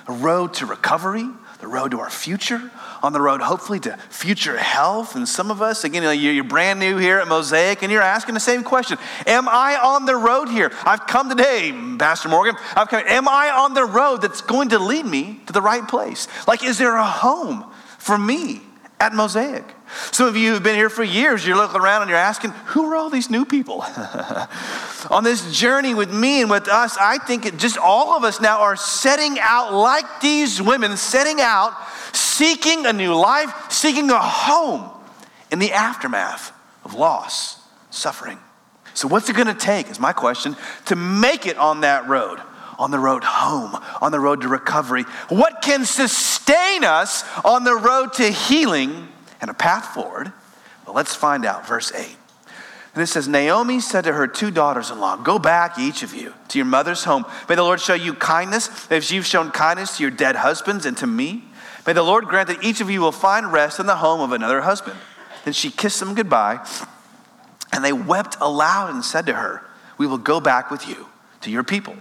a 0.08 0.14
road 0.14 0.54
to 0.56 0.68
recovery, 0.68 1.28
the 1.62 1.68
road 1.68 1.92
to 1.92 2.00
our 2.00 2.12
future, 2.12 2.72
on 3.04 3.12
the 3.12 3.20
road, 3.20 3.42
hopefully, 3.42 3.82
to 3.82 3.98
future 4.10 4.58
health. 4.58 5.16
And 5.16 5.28
some 5.28 5.52
of 5.52 5.62
us, 5.62 5.84
again, 5.84 6.18
you're 6.18 6.44
brand 6.46 6.80
new 6.80 6.98
here 6.98 7.20
at 7.20 7.28
Mosaic 7.28 7.84
and 7.84 7.92
you're 7.92 8.02
asking 8.02 8.34
the 8.34 8.40
same 8.40 8.64
question 8.64 8.98
Am 9.28 9.48
I 9.50 9.76
on 9.76 10.06
the 10.06 10.16
road 10.16 10.48
here? 10.48 10.72
I've 10.86 11.06
come 11.06 11.30
today, 11.30 11.74
Pastor 12.00 12.30
Morgan. 12.30 12.56
I've 12.76 12.88
come, 12.88 13.04
am 13.06 13.28
I 13.28 13.50
on 13.50 13.74
the 13.74 13.84
road 13.84 14.22
that's 14.22 14.42
going 14.42 14.70
to 14.70 14.80
lead 14.80 15.06
me 15.06 15.42
to 15.48 15.54
the 15.54 15.62
right 15.62 15.86
place? 15.86 16.30
Like, 16.48 16.64
is 16.64 16.78
there 16.78 16.96
a 16.96 17.06
home 17.06 17.66
for 17.98 18.18
me 18.18 18.62
at 19.02 19.14
Mosaic? 19.14 19.66
Some 20.12 20.28
of 20.28 20.38
you 20.38 20.54
have 20.54 20.64
been 20.64 20.76
here 20.76 20.90
for 20.90 21.04
years. 21.04 21.46
You're 21.46 21.58
looking 21.58 21.80
around 21.80 22.04
and 22.04 22.10
you're 22.10 22.18
asking, 22.18 22.52
who 22.68 22.90
are 22.90 22.96
all 22.96 23.10
these 23.10 23.30
new 23.30 23.46
people? 23.46 23.82
On 25.12 25.24
this 25.24 25.56
journey 25.56 25.94
with 25.94 26.12
me 26.12 26.42
and 26.42 26.50
with 26.50 26.68
us, 26.68 26.98
I 26.98 27.18
think 27.18 27.46
it 27.46 27.58
just 27.58 27.78
all 27.78 28.16
of 28.16 28.24
us 28.24 28.40
now 28.40 28.62
are 28.62 28.78
setting 28.78 29.38
out 29.40 29.74
like 29.74 30.22
these 30.22 30.62
women, 30.62 30.96
setting 30.96 31.42
out 31.42 31.74
seeking 32.16 32.86
a 32.86 32.94
new 32.94 33.14
life, 33.14 33.72
seeking 33.72 34.10
a 34.10 34.20
home 34.20 34.90
in 35.52 35.60
the 35.60 35.72
aftermath 35.72 36.52
of 36.84 36.94
loss, 36.94 37.62
suffering. 37.90 38.40
So, 38.94 39.08
what's 39.08 39.30
it 39.30 39.36
going 39.36 39.48
to 39.48 39.54
take, 39.54 39.90
is 39.90 40.00
my 40.00 40.14
question, 40.14 40.56
to 40.86 40.96
make 40.96 41.46
it 41.46 41.58
on 41.58 41.82
that 41.82 42.08
road? 42.08 42.40
On 42.80 42.92
the 42.92 43.00
road 43.00 43.24
home, 43.24 43.80
on 44.02 44.12
the 44.12 44.20
road 44.20 44.42
to 44.42 44.48
recovery? 44.48 45.04
What 45.30 45.62
can 45.62 45.86
sustain 45.86 46.84
us 46.84 47.24
on 47.46 47.64
the 47.64 47.76
road 47.76 48.14
to 48.14 48.32
healing 48.32 49.08
and 49.42 49.50
a 49.50 49.54
path 49.54 49.94
forward? 49.94 50.32
Well, 50.86 50.96
let's 50.96 51.16
find 51.16 51.46
out. 51.46 51.68
Verse 51.68 51.92
8. 51.92 52.16
And 52.94 53.02
it 53.02 53.08
says, 53.08 53.28
Naomi 53.28 53.80
said 53.80 54.04
to 54.04 54.14
her 54.14 54.28
two 54.28 54.52
daughters 54.52 54.92
in 54.92 55.00
law, 55.00 55.16
Go 55.18 55.40
back, 55.40 55.80
each 55.80 56.04
of 56.04 56.14
you, 56.14 56.34
to 56.50 56.60
your 56.60 56.66
mother's 56.66 57.04
home. 57.04 57.26
May 57.50 57.56
the 57.56 57.64
Lord 57.64 57.80
show 57.80 57.96
you 57.96 58.14
kindness, 58.14 58.92
as 58.92 59.12
you've 59.12 59.26
shown 59.26 59.50
kindness 59.50 59.98
to 59.98 60.04
your 60.04 60.12
dead 60.12 60.36
husbands 60.36 60.86
and 60.86 60.96
to 60.98 61.08
me. 61.08 61.44
May 61.86 61.94
the 61.94 62.04
Lord 62.04 62.26
grant 62.26 62.48
that 62.48 62.64
each 62.64 62.82
of 62.82 62.90
you 62.90 63.02
will 63.02 63.12
find 63.12 63.52
rest 63.52 63.80
in 63.80 63.86
the 63.86 63.98
home 63.98 64.22
of 64.22 64.32
another 64.32 64.62
husband. 64.62 64.98
Then 65.44 65.54
she 65.54 65.70
kissed 65.70 66.00
them 66.00 66.16
goodbye, 66.16 66.66
and 67.74 67.84
they 67.84 67.92
wept 67.92 68.38
aloud 68.40 68.90
and 68.92 69.04
said 69.04 69.26
to 69.26 69.34
her, 69.34 69.62
We 69.98 70.08
will 70.08 70.18
go 70.18 70.40
back 70.40 70.72
with 70.72 70.88
you 70.88 71.08
to 71.42 71.52
your 71.52 71.64
people. 71.64 71.98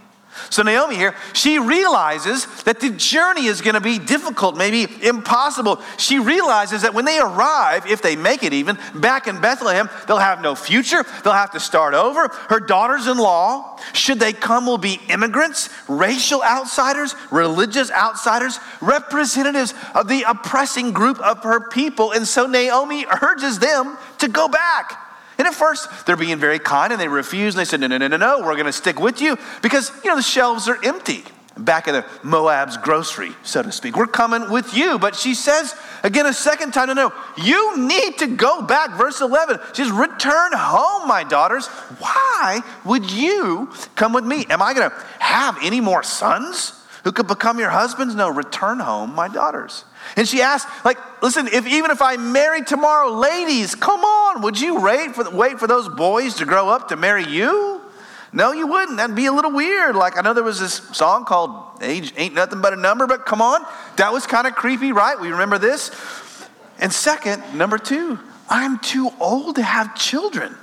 So, 0.49 0.63
Naomi 0.63 0.95
here, 0.95 1.15
she 1.33 1.59
realizes 1.59 2.45
that 2.63 2.79
the 2.79 2.89
journey 2.89 3.45
is 3.45 3.61
going 3.61 3.75
to 3.75 3.81
be 3.81 3.99
difficult, 3.99 4.57
maybe 4.57 4.87
impossible. 5.05 5.81
She 5.97 6.19
realizes 6.19 6.81
that 6.81 6.93
when 6.93 7.05
they 7.05 7.19
arrive, 7.19 7.85
if 7.85 8.01
they 8.01 8.15
make 8.15 8.43
it 8.43 8.53
even, 8.53 8.77
back 8.95 9.27
in 9.27 9.41
Bethlehem, 9.41 9.89
they'll 10.07 10.17
have 10.17 10.41
no 10.41 10.55
future. 10.55 11.03
They'll 11.23 11.33
have 11.33 11.51
to 11.51 11.59
start 11.59 11.93
over. 11.93 12.27
Her 12.49 12.59
daughters 12.59 13.07
in 13.07 13.17
law, 13.17 13.79
should 13.93 14.19
they 14.19 14.33
come, 14.33 14.65
will 14.65 14.77
be 14.77 14.99
immigrants, 15.09 15.69
racial 15.87 16.43
outsiders, 16.43 17.15
religious 17.31 17.91
outsiders, 17.91 18.59
representatives 18.81 19.73
of 19.93 20.07
the 20.07 20.23
oppressing 20.27 20.91
group 20.91 21.19
of 21.19 21.43
her 21.43 21.69
people. 21.69 22.11
And 22.11 22.27
so, 22.27 22.47
Naomi 22.47 23.05
urges 23.21 23.59
them 23.59 23.97
to 24.19 24.27
go 24.27 24.47
back. 24.47 24.99
And 25.37 25.47
at 25.47 25.53
first, 25.53 26.05
they're 26.05 26.17
being 26.17 26.39
very 26.39 26.59
kind 26.59 26.91
and 26.91 27.01
they 27.01 27.07
refuse 27.07 27.55
and 27.55 27.59
they 27.59 27.65
said, 27.65 27.79
No, 27.79 27.87
no, 27.87 27.97
no, 27.97 28.07
no, 28.07 28.17
no, 28.17 28.39
we're 28.39 28.53
going 28.53 28.65
to 28.65 28.71
stick 28.71 28.99
with 28.99 29.21
you 29.21 29.37
because, 29.61 29.91
you 30.03 30.09
know, 30.09 30.15
the 30.15 30.21
shelves 30.21 30.67
are 30.67 30.77
empty 30.83 31.23
back 31.57 31.87
at 31.87 31.91
the 31.91 32.27
Moab's 32.27 32.77
grocery, 32.77 33.31
so 33.43 33.61
to 33.61 33.71
speak. 33.71 33.95
We're 33.95 34.07
coming 34.07 34.49
with 34.49 34.73
you. 34.73 34.97
But 34.97 35.15
she 35.15 35.35
says 35.35 35.75
again 36.03 36.25
a 36.25 36.33
second 36.33 36.73
time, 36.73 36.87
No, 36.87 36.93
no, 36.93 37.13
you 37.37 37.77
need 37.77 38.17
to 38.19 38.27
go 38.27 38.61
back. 38.61 38.97
Verse 38.97 39.21
11, 39.21 39.59
she 39.73 39.83
says, 39.83 39.91
Return 39.91 40.51
home, 40.53 41.07
my 41.07 41.23
daughters. 41.23 41.67
Why 41.67 42.61
would 42.85 43.09
you 43.11 43.71
come 43.95 44.13
with 44.13 44.25
me? 44.25 44.45
Am 44.49 44.61
I 44.61 44.73
going 44.73 44.89
to 44.89 44.95
have 45.19 45.57
any 45.61 45.81
more 45.81 46.03
sons 46.03 46.79
who 47.03 47.11
could 47.11 47.27
become 47.27 47.59
your 47.59 47.69
husbands? 47.69 48.15
No, 48.15 48.29
return 48.29 48.79
home, 48.79 49.13
my 49.13 49.27
daughters. 49.27 49.85
And 50.15 50.27
she 50.27 50.41
asked, 50.41 50.67
like, 50.85 50.97
listen, 51.21 51.47
if 51.47 51.65
even 51.65 51.91
if 51.91 52.01
I 52.01 52.17
marry 52.17 52.63
tomorrow, 52.63 53.11
ladies, 53.11 53.75
come 53.75 54.01
on, 54.01 54.41
would 54.41 54.59
you 54.59 54.81
wait 54.81 55.15
for, 55.15 55.29
wait 55.29 55.59
for 55.59 55.67
those 55.67 55.89
boys 55.89 56.35
to 56.35 56.45
grow 56.45 56.69
up 56.69 56.89
to 56.89 56.95
marry 56.95 57.25
you? 57.25 57.81
No, 58.31 58.51
you 58.51 58.67
wouldn't. 58.67 58.97
That'd 58.97 59.15
be 59.15 59.27
a 59.27 59.31
little 59.31 59.51
weird. 59.51 59.95
Like, 59.95 60.17
I 60.17 60.21
know 60.21 60.33
there 60.33 60.43
was 60.43 60.59
this 60.59 60.73
song 60.73 61.25
called 61.25 61.81
Age 61.81 62.13
Ain't 62.17 62.33
Nothing 62.33 62.61
But 62.61 62.73
a 62.73 62.75
Number, 62.75 63.05
but 63.05 63.25
come 63.25 63.41
on. 63.41 63.65
That 63.97 64.11
was 64.11 64.25
kind 64.25 64.47
of 64.47 64.55
creepy, 64.55 64.91
right? 64.91 65.19
We 65.19 65.29
remember 65.29 65.59
this. 65.59 65.91
And 66.79 66.91
second, 66.91 67.43
number 67.55 67.77
two, 67.77 68.19
I'm 68.49 68.79
too 68.79 69.11
old 69.19 69.55
to 69.55 69.63
have 69.63 69.95
children. 69.95 70.57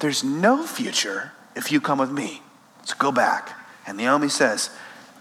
There's 0.00 0.24
no 0.24 0.66
future 0.66 1.32
if 1.54 1.70
you 1.70 1.80
come 1.80 1.98
with 1.98 2.10
me. 2.10 2.42
So 2.84 2.94
go 2.98 3.12
back. 3.12 3.54
And 3.86 3.98
Naomi 3.98 4.28
says, 4.28 4.70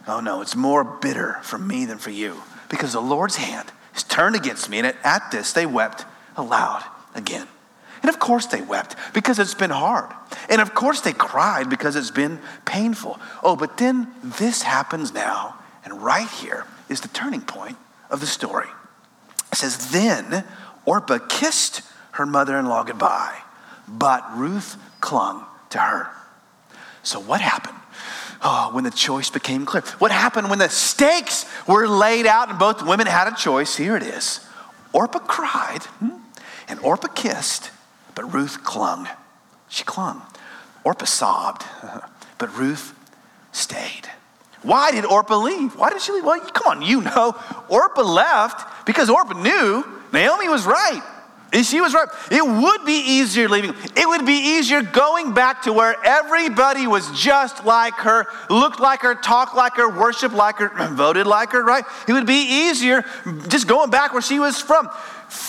Oh 0.08 0.22
no, 0.22 0.42
it's 0.42 0.56
more 0.56 0.84
bitter 0.84 1.40
for 1.44 1.58
me 1.58 1.86
than 1.86 1.98
for 1.98 2.12
you 2.12 2.42
because 2.70 2.94
the 2.94 3.02
Lord's 3.02 3.36
hand 3.36 3.72
is 3.96 4.04
turned 4.04 4.36
against 4.36 4.70
me. 4.70 4.80
And 4.80 4.96
at 5.04 5.32
this, 5.32 5.54
they 5.54 5.66
wept 5.66 6.06
aloud 6.38 6.84
again. 7.16 7.48
And 8.02 8.10
of 8.10 8.20
course, 8.20 8.46
they 8.46 8.62
wept 8.62 8.96
because 9.14 9.40
it's 9.40 9.54
been 9.54 9.72
hard. 9.72 10.10
And 10.50 10.62
of 10.62 10.74
course, 10.74 11.02
they 11.02 11.12
cried 11.14 11.70
because 11.70 11.96
it's 11.96 12.12
been 12.12 12.40
painful. 12.66 13.20
Oh, 13.44 13.56
but 13.56 13.78
then 13.78 14.12
this 14.24 14.62
happens 14.62 15.14
now. 15.14 15.56
And 15.84 16.02
right 16.02 16.28
here 16.28 16.66
is 16.88 17.02
the 17.02 17.08
turning 17.10 17.42
point 17.42 17.78
of 18.10 18.22
the 18.22 18.28
story. 18.28 18.68
It 19.52 19.58
says, 19.58 19.92
Then 19.92 20.46
Orpah 20.86 21.20
kissed 21.28 21.82
her 22.12 22.26
mother 22.26 22.58
in 22.58 22.68
law 22.68 22.84
goodbye, 22.84 23.38
but 23.88 24.26
Ruth 24.38 24.78
clung 25.02 25.46
to 25.72 25.80
her. 25.80 26.10
So, 27.04 27.20
what 27.20 27.42
happened? 27.42 27.79
Oh, 28.42 28.70
when 28.72 28.84
the 28.84 28.92
choice 28.92 29.30
became 29.30 29.66
clear. 29.66 29.84
What 30.00 30.12
happened 30.12 30.50
when 30.50 30.60
the 30.60 30.70
stakes 30.70 31.46
were 31.68 31.88
laid 31.88 32.26
out 32.26 32.50
and 32.50 32.58
both 32.58 32.86
women 32.86 33.06
had 33.06 33.28
a 33.28 33.36
choice? 33.36 33.76
Here 33.76 33.98
it 33.98 34.04
is. 34.04 34.40
Orpah 34.94 35.20
cried 35.20 35.84
hmm, 36.00 36.22
and 36.68 36.80
Orpah 36.80 37.10
kissed, 37.10 37.72
but 38.16 38.34
Ruth 38.34 38.64
clung. 38.64 39.08
She 39.68 39.84
clung. 39.84 40.22
Orpah 40.84 41.06
sobbed, 41.06 41.66
but 42.38 42.58
Ruth 42.58 42.98
stayed. 43.52 44.10
Why 44.62 44.92
did 44.92 45.06
Orpah 45.06 45.38
leave? 45.38 45.76
Why 45.76 45.90
did 45.90 46.02
she 46.02 46.12
leave? 46.12 46.26
Well, 46.26 46.40
come 46.40 46.78
on, 46.78 46.82
you 46.82 47.02
know. 47.02 47.36
Orpah 47.70 48.02
left 48.02 48.86
because 48.86 49.10
Orpah 49.10 49.42
knew 49.42 49.86
Naomi 50.12 50.50
was 50.50 50.66
right. 50.66 51.02
And 51.52 51.66
she 51.66 51.82
was 51.82 51.94
right. 51.94 52.08
It 52.32 52.46
would 52.46 52.86
be 52.86 52.94
easier 52.94 53.50
leaving. 53.50 53.74
It 53.96 54.08
would 54.08 54.26
be 54.26 54.58
easier 54.58 54.82
going 54.82 55.34
back 55.34 55.64
to 55.64 55.74
where 55.74 55.96
everybody 56.04 56.86
was 56.86 57.10
just 57.20 57.66
like 57.66 57.96
her, 57.96 58.28
looked 58.50 58.80
like 58.80 59.02
her, 59.02 59.16
talked 59.16 59.56
like 59.56 59.76
her, 59.78 59.90
worshiped 59.90 60.36
like 60.36 60.58
her, 60.58 60.70
voted 60.90 61.26
like 61.26 61.52
her, 61.52 61.64
right? 61.64 61.84
It 62.08 62.14
would 62.14 62.28
be 62.28 62.68
easier 62.68 63.04
just 63.48 63.68
going 63.68 63.90
back 63.90 64.14
where 64.14 64.22
she 64.22 64.40
was 64.40 64.62
from. 64.62 64.90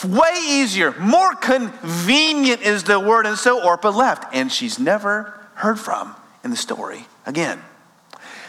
Way 0.05 0.33
easier, 0.47 0.93
more 0.99 1.35
convenient 1.35 2.63
is 2.63 2.85
the 2.85 2.99
word. 2.99 3.27
And 3.27 3.37
so 3.37 3.63
Orpah 3.63 3.91
left, 3.91 4.35
and 4.35 4.51
she's 4.51 4.79
never 4.79 5.39
heard 5.55 5.79
from 5.79 6.15
in 6.45 6.51
the 6.51 6.57
story 6.57 7.07
again. 7.27 7.61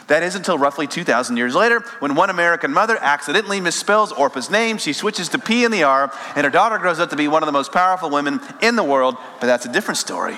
That 0.08 0.22
is 0.22 0.34
until 0.34 0.58
roughly 0.58 0.86
2,000 0.86 1.36
years 1.36 1.54
later, 1.54 1.80
when 2.00 2.14
one 2.14 2.30
American 2.30 2.72
mother 2.72 2.98
accidentally 3.00 3.60
misspells 3.60 4.16
Orpah's 4.16 4.50
name. 4.50 4.78
She 4.78 4.92
switches 4.92 5.28
to 5.30 5.38
P 5.38 5.64
in 5.64 5.70
the 5.70 5.84
R, 5.84 6.12
and 6.34 6.44
her 6.44 6.50
daughter 6.50 6.78
grows 6.78 6.98
up 6.98 7.10
to 7.10 7.16
be 7.16 7.28
one 7.28 7.42
of 7.42 7.46
the 7.46 7.52
most 7.52 7.72
powerful 7.72 8.10
women 8.10 8.40
in 8.60 8.76
the 8.76 8.84
world. 8.84 9.16
But 9.40 9.46
that's 9.46 9.66
a 9.66 9.72
different 9.72 9.98
story 9.98 10.36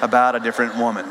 about 0.00 0.36
a 0.36 0.40
different 0.40 0.76
woman. 0.76 1.06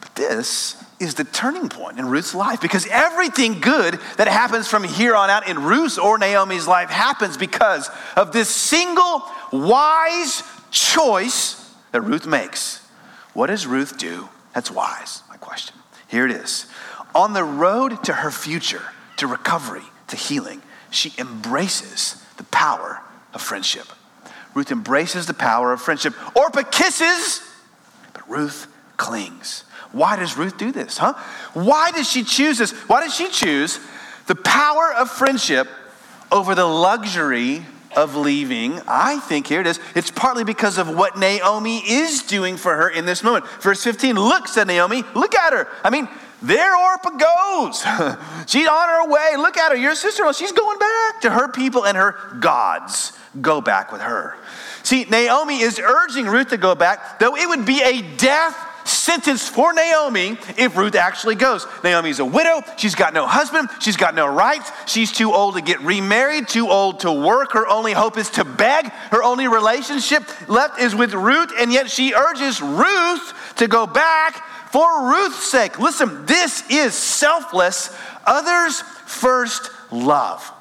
But 0.00 0.14
this 0.14 0.82
is 1.00 1.14
the 1.14 1.24
turning 1.24 1.68
point 1.68 1.98
in 1.98 2.08
Ruth's 2.08 2.34
life 2.34 2.60
because 2.60 2.86
everything 2.88 3.60
good 3.60 3.98
that 4.16 4.28
happens 4.28 4.66
from 4.68 4.84
here 4.84 5.14
on 5.14 5.30
out 5.30 5.48
in 5.48 5.62
Ruth's 5.62 5.96
or 5.96 6.18
Naomi's 6.18 6.66
life 6.66 6.90
happens 6.90 7.36
because 7.36 7.88
of 8.16 8.32
this 8.32 8.48
single 8.48 9.22
wise 9.52 10.42
choice 10.70 11.74
that 11.92 12.00
Ruth 12.00 12.26
makes. 12.26 12.84
What 13.32 13.46
does 13.46 13.66
Ruth 13.66 13.96
do 13.96 14.28
that's 14.54 14.70
wise, 14.70 15.22
my 15.28 15.36
question. 15.36 15.76
Here 16.08 16.24
it 16.24 16.32
is. 16.32 16.66
On 17.14 17.32
the 17.32 17.44
road 17.44 18.02
to 18.04 18.12
her 18.12 18.30
future, 18.30 18.82
to 19.16 19.26
recovery, 19.26 19.82
to 20.08 20.16
healing, 20.16 20.62
she 20.90 21.12
embraces 21.18 22.22
the 22.36 22.44
power 22.44 23.00
of 23.34 23.42
friendship. 23.42 23.86
Ruth 24.54 24.72
embraces 24.72 25.26
the 25.26 25.34
power 25.34 25.72
of 25.72 25.80
friendship. 25.80 26.14
Orpah 26.34 26.62
kisses, 26.62 27.42
but 28.12 28.28
Ruth 28.28 28.66
clings. 28.96 29.64
Why 29.92 30.16
does 30.16 30.36
Ruth 30.36 30.58
do 30.58 30.72
this, 30.72 30.98
huh? 30.98 31.14
Why 31.54 31.90
does 31.90 32.10
she 32.10 32.22
choose 32.22 32.58
this? 32.58 32.72
Why 32.88 33.02
does 33.02 33.14
she 33.14 33.28
choose 33.28 33.80
the 34.26 34.34
power 34.34 34.92
of 34.92 35.10
friendship 35.10 35.68
over 36.30 36.54
the 36.54 36.66
luxury 36.66 37.64
of 37.98 38.14
leaving, 38.14 38.80
I 38.86 39.18
think 39.18 39.48
here 39.48 39.60
it 39.60 39.66
is, 39.66 39.80
it's 39.96 40.10
partly 40.10 40.44
because 40.44 40.78
of 40.78 40.88
what 40.88 41.18
Naomi 41.18 41.78
is 41.78 42.22
doing 42.22 42.56
for 42.56 42.76
her 42.76 42.88
in 42.88 43.06
this 43.06 43.24
moment. 43.24 43.46
Verse 43.60 43.82
15, 43.82 44.14
look, 44.14 44.46
said 44.46 44.68
Naomi, 44.68 45.02
look 45.14 45.34
at 45.34 45.52
her. 45.52 45.66
I 45.82 45.90
mean, 45.90 46.08
there 46.40 46.76
Orpah 46.76 47.10
goes. 47.10 47.80
she's 48.46 48.68
on 48.68 48.88
her 48.88 49.10
way. 49.10 49.34
Look 49.36 49.56
at 49.56 49.72
her. 49.72 49.76
Your 49.76 49.96
sister 49.96 50.32
she's 50.32 50.52
going 50.52 50.78
back 50.78 51.20
to 51.22 51.30
her 51.30 51.48
people 51.50 51.84
and 51.84 51.96
her 51.96 52.14
gods. 52.38 53.12
Go 53.40 53.60
back 53.60 53.90
with 53.90 54.00
her. 54.00 54.36
See, 54.84 55.04
Naomi 55.04 55.60
is 55.60 55.80
urging 55.80 56.26
Ruth 56.26 56.50
to 56.50 56.56
go 56.56 56.76
back, 56.76 57.18
though 57.18 57.36
it 57.36 57.48
would 57.48 57.66
be 57.66 57.82
a 57.82 58.02
death 58.16 58.56
sentence 58.88 59.48
for 59.48 59.72
Naomi 59.72 60.38
if 60.56 60.76
Ruth 60.76 60.94
actually 60.94 61.34
goes. 61.34 61.66
Naomi's 61.84 62.18
a 62.18 62.24
widow. 62.24 62.62
She's 62.76 62.94
got 62.94 63.14
no 63.14 63.26
husband. 63.26 63.68
She's 63.80 63.96
got 63.96 64.14
no 64.14 64.26
rights. 64.26 64.70
She's 64.86 65.12
too 65.12 65.32
old 65.32 65.54
to 65.54 65.60
get 65.60 65.80
remarried, 65.80 66.48
too 66.48 66.68
old 66.68 67.00
to 67.00 67.12
work. 67.12 67.52
Her 67.52 67.66
only 67.68 67.92
hope 67.92 68.16
is 68.16 68.30
to 68.30 68.44
beg. 68.44 68.88
Her 69.10 69.22
only 69.22 69.48
relationship 69.48 70.24
left 70.48 70.80
is 70.80 70.94
with 70.94 71.14
Ruth, 71.14 71.52
and 71.58 71.72
yet 71.72 71.90
she 71.90 72.14
urges 72.14 72.60
Ruth 72.60 73.54
to 73.56 73.68
go 73.68 73.86
back 73.86 74.42
for 74.70 75.08
Ruth's 75.08 75.50
sake. 75.50 75.78
Listen, 75.78 76.26
this 76.26 76.68
is 76.70 76.94
selfless, 76.94 77.96
others 78.26 78.80
first 79.06 79.70
love. 79.90 80.52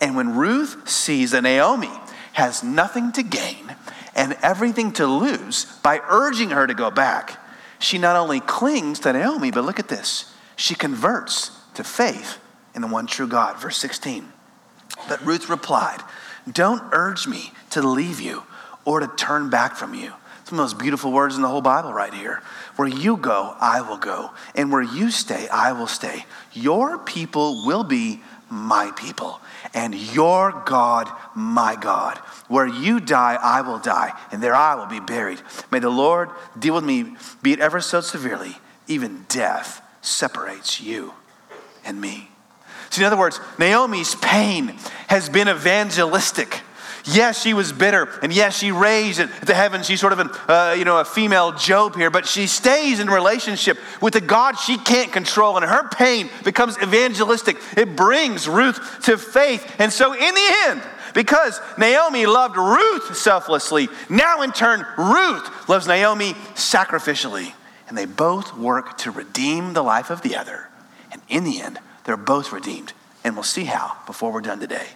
And 0.00 0.16
when 0.16 0.36
Ruth 0.36 0.88
sees 0.88 1.30
that 1.30 1.42
Naomi 1.42 1.90
has 2.34 2.62
nothing 2.62 3.12
to 3.12 3.22
gain, 3.22 3.74
and 4.16 4.36
everything 4.42 4.90
to 4.92 5.06
lose 5.06 5.66
by 5.82 6.00
urging 6.08 6.50
her 6.50 6.66
to 6.66 6.74
go 6.74 6.90
back, 6.90 7.38
she 7.78 7.98
not 7.98 8.16
only 8.16 8.40
clings 8.40 8.98
to 9.00 9.12
Naomi, 9.12 9.50
but 9.50 9.64
look 9.64 9.78
at 9.78 9.88
this. 9.88 10.34
She 10.56 10.74
converts 10.74 11.50
to 11.74 11.84
faith 11.84 12.38
in 12.74 12.80
the 12.80 12.88
one 12.88 13.06
true 13.06 13.28
God. 13.28 13.60
Verse 13.60 13.76
16. 13.76 14.26
But 15.08 15.24
Ruth 15.24 15.50
replied, 15.50 16.00
Don't 16.50 16.82
urge 16.92 17.28
me 17.28 17.52
to 17.70 17.82
leave 17.82 18.20
you 18.20 18.44
or 18.86 19.00
to 19.00 19.06
turn 19.06 19.50
back 19.50 19.76
from 19.76 19.94
you. 19.94 20.14
It's 20.40 20.52
one 20.52 20.60
of 20.60 20.70
the 20.70 20.74
most 20.74 20.78
beautiful 20.78 21.12
words 21.12 21.36
in 21.36 21.42
the 21.42 21.48
whole 21.48 21.60
Bible 21.60 21.92
right 21.92 22.14
here. 22.14 22.40
Where 22.76 22.88
you 22.88 23.16
go, 23.16 23.54
I 23.60 23.80
will 23.82 23.98
go. 23.98 24.30
And 24.54 24.72
where 24.72 24.82
you 24.82 25.10
stay, 25.10 25.48
I 25.48 25.72
will 25.72 25.88
stay. 25.88 26.24
Your 26.52 26.98
people 26.98 27.66
will 27.66 27.84
be 27.84 28.22
my 28.50 28.92
people, 28.92 29.40
and 29.74 29.94
your 29.94 30.62
God, 30.66 31.10
my 31.34 31.76
God. 31.76 32.18
Where 32.48 32.66
you 32.66 33.00
die, 33.00 33.38
I 33.40 33.60
will 33.62 33.78
die, 33.78 34.12
and 34.30 34.42
there 34.42 34.54
I 34.54 34.74
will 34.74 34.86
be 34.86 35.00
buried. 35.00 35.40
May 35.70 35.80
the 35.80 35.90
Lord 35.90 36.30
deal 36.58 36.74
with 36.74 36.84
me, 36.84 37.16
be 37.42 37.52
it 37.52 37.60
ever 37.60 37.80
so 37.80 38.00
severely, 38.00 38.56
even 38.86 39.26
death 39.28 39.82
separates 40.00 40.80
you 40.80 41.12
and 41.84 42.00
me. 42.00 42.30
See, 42.90 43.02
in 43.02 43.06
other 43.06 43.16
words, 43.16 43.40
Naomi's 43.58 44.14
pain 44.16 44.68
has 45.08 45.28
been 45.28 45.48
evangelistic. 45.48 46.62
Yes, 47.08 47.40
she 47.40 47.54
was 47.54 47.72
bitter, 47.72 48.08
and 48.20 48.32
yes, 48.32 48.58
she 48.58 48.72
raised 48.72 49.20
it 49.20 49.30
to 49.46 49.54
heaven. 49.54 49.84
She's 49.84 50.00
sort 50.00 50.12
of 50.12 50.18
an, 50.18 50.30
uh, 50.48 50.74
you 50.76 50.84
know, 50.84 50.98
a 50.98 51.04
female 51.04 51.52
Job 51.52 51.94
here, 51.94 52.10
but 52.10 52.26
she 52.26 52.48
stays 52.48 52.98
in 52.98 53.08
relationship 53.08 53.78
with 54.00 54.14
the 54.14 54.20
God 54.20 54.58
she 54.58 54.76
can't 54.76 55.12
control, 55.12 55.56
and 55.56 55.64
her 55.64 55.88
pain 55.88 56.28
becomes 56.42 56.76
evangelistic. 56.82 57.58
It 57.76 57.94
brings 57.94 58.48
Ruth 58.48 59.04
to 59.04 59.16
faith, 59.18 59.76
and 59.78 59.92
so 59.92 60.14
in 60.14 60.34
the 60.34 60.54
end, 60.64 60.82
because 61.14 61.60
Naomi 61.78 62.26
loved 62.26 62.56
Ruth 62.56 63.16
selflessly, 63.16 63.88
now 64.10 64.42
in 64.42 64.50
turn, 64.50 64.84
Ruth 64.98 65.68
loves 65.68 65.86
Naomi 65.86 66.32
sacrificially, 66.54 67.52
and 67.88 67.96
they 67.96 68.06
both 68.06 68.56
work 68.56 68.98
to 68.98 69.12
redeem 69.12 69.74
the 69.74 69.82
life 69.82 70.10
of 70.10 70.22
the 70.22 70.34
other, 70.34 70.68
and 71.12 71.22
in 71.28 71.44
the 71.44 71.60
end, 71.60 71.78
they're 72.02 72.16
both 72.16 72.52
redeemed, 72.52 72.94
and 73.22 73.36
we'll 73.36 73.44
see 73.44 73.64
how 73.64 73.96
before 74.06 74.32
we're 74.32 74.40
done 74.40 74.58
today. 74.58 74.88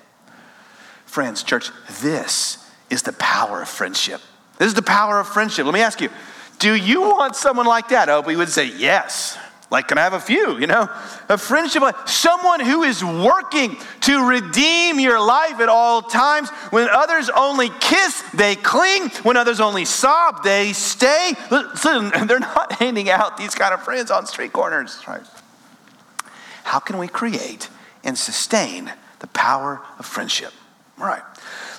Friends, 1.11 1.43
church, 1.43 1.73
this 2.02 2.64
is 2.88 3.02
the 3.02 3.12
power 3.14 3.62
of 3.62 3.69
friendship. 3.69 4.21
This 4.59 4.69
is 4.69 4.75
the 4.75 4.83
power 4.83 5.19
of 5.19 5.26
friendship. 5.26 5.64
Let 5.64 5.75
me 5.75 5.81
ask 5.81 6.00
you, 6.00 6.09
do 6.61 6.73
you 6.73 7.00
want 7.00 7.35
someone 7.35 7.67
like 7.67 7.88
that? 7.88 8.09
Hope 8.09 8.26
we 8.26 8.37
would 8.37 8.49
say 8.49 8.67
yes. 8.67 9.37
Like, 9.73 9.88
can 9.88 9.99
I 9.99 10.02
have 10.02 10.12
a 10.12 10.21
few? 10.21 10.57
You 10.61 10.69
know, 10.69 10.88
a 11.29 11.37
friendship, 11.37 11.83
someone 12.07 12.61
who 12.61 12.85
is 12.85 13.02
working 13.02 13.76
to 14.02 14.29
redeem 14.29 15.00
your 15.00 15.19
life 15.19 15.59
at 15.59 15.69
all 15.69 16.00
times. 16.00 16.49
When 16.71 16.88
others 16.88 17.29
only 17.29 17.71
kiss, 17.81 18.23
they 18.33 18.55
cling. 18.55 19.09
When 19.25 19.37
others 19.37 19.59
only 19.59 19.87
sob, 19.87 20.45
they 20.45 20.73
stay. 20.73 21.33
Listen, 21.50 22.12
they're 22.29 22.38
not 22.38 22.75
handing 22.75 23.11
out 23.11 23.37
these 23.37 23.57
kind 23.57 23.75
of 23.75 23.83
friends 23.83 24.12
on 24.12 24.26
street 24.26 24.52
corners, 24.52 25.02
right? 25.09 25.26
How 26.62 26.79
can 26.79 26.99
we 26.99 27.09
create 27.09 27.69
and 28.05 28.17
sustain 28.17 28.93
the 29.19 29.26
power 29.26 29.83
of 29.99 30.07
friendship? 30.07 30.52
All 31.00 31.07
right. 31.07 31.23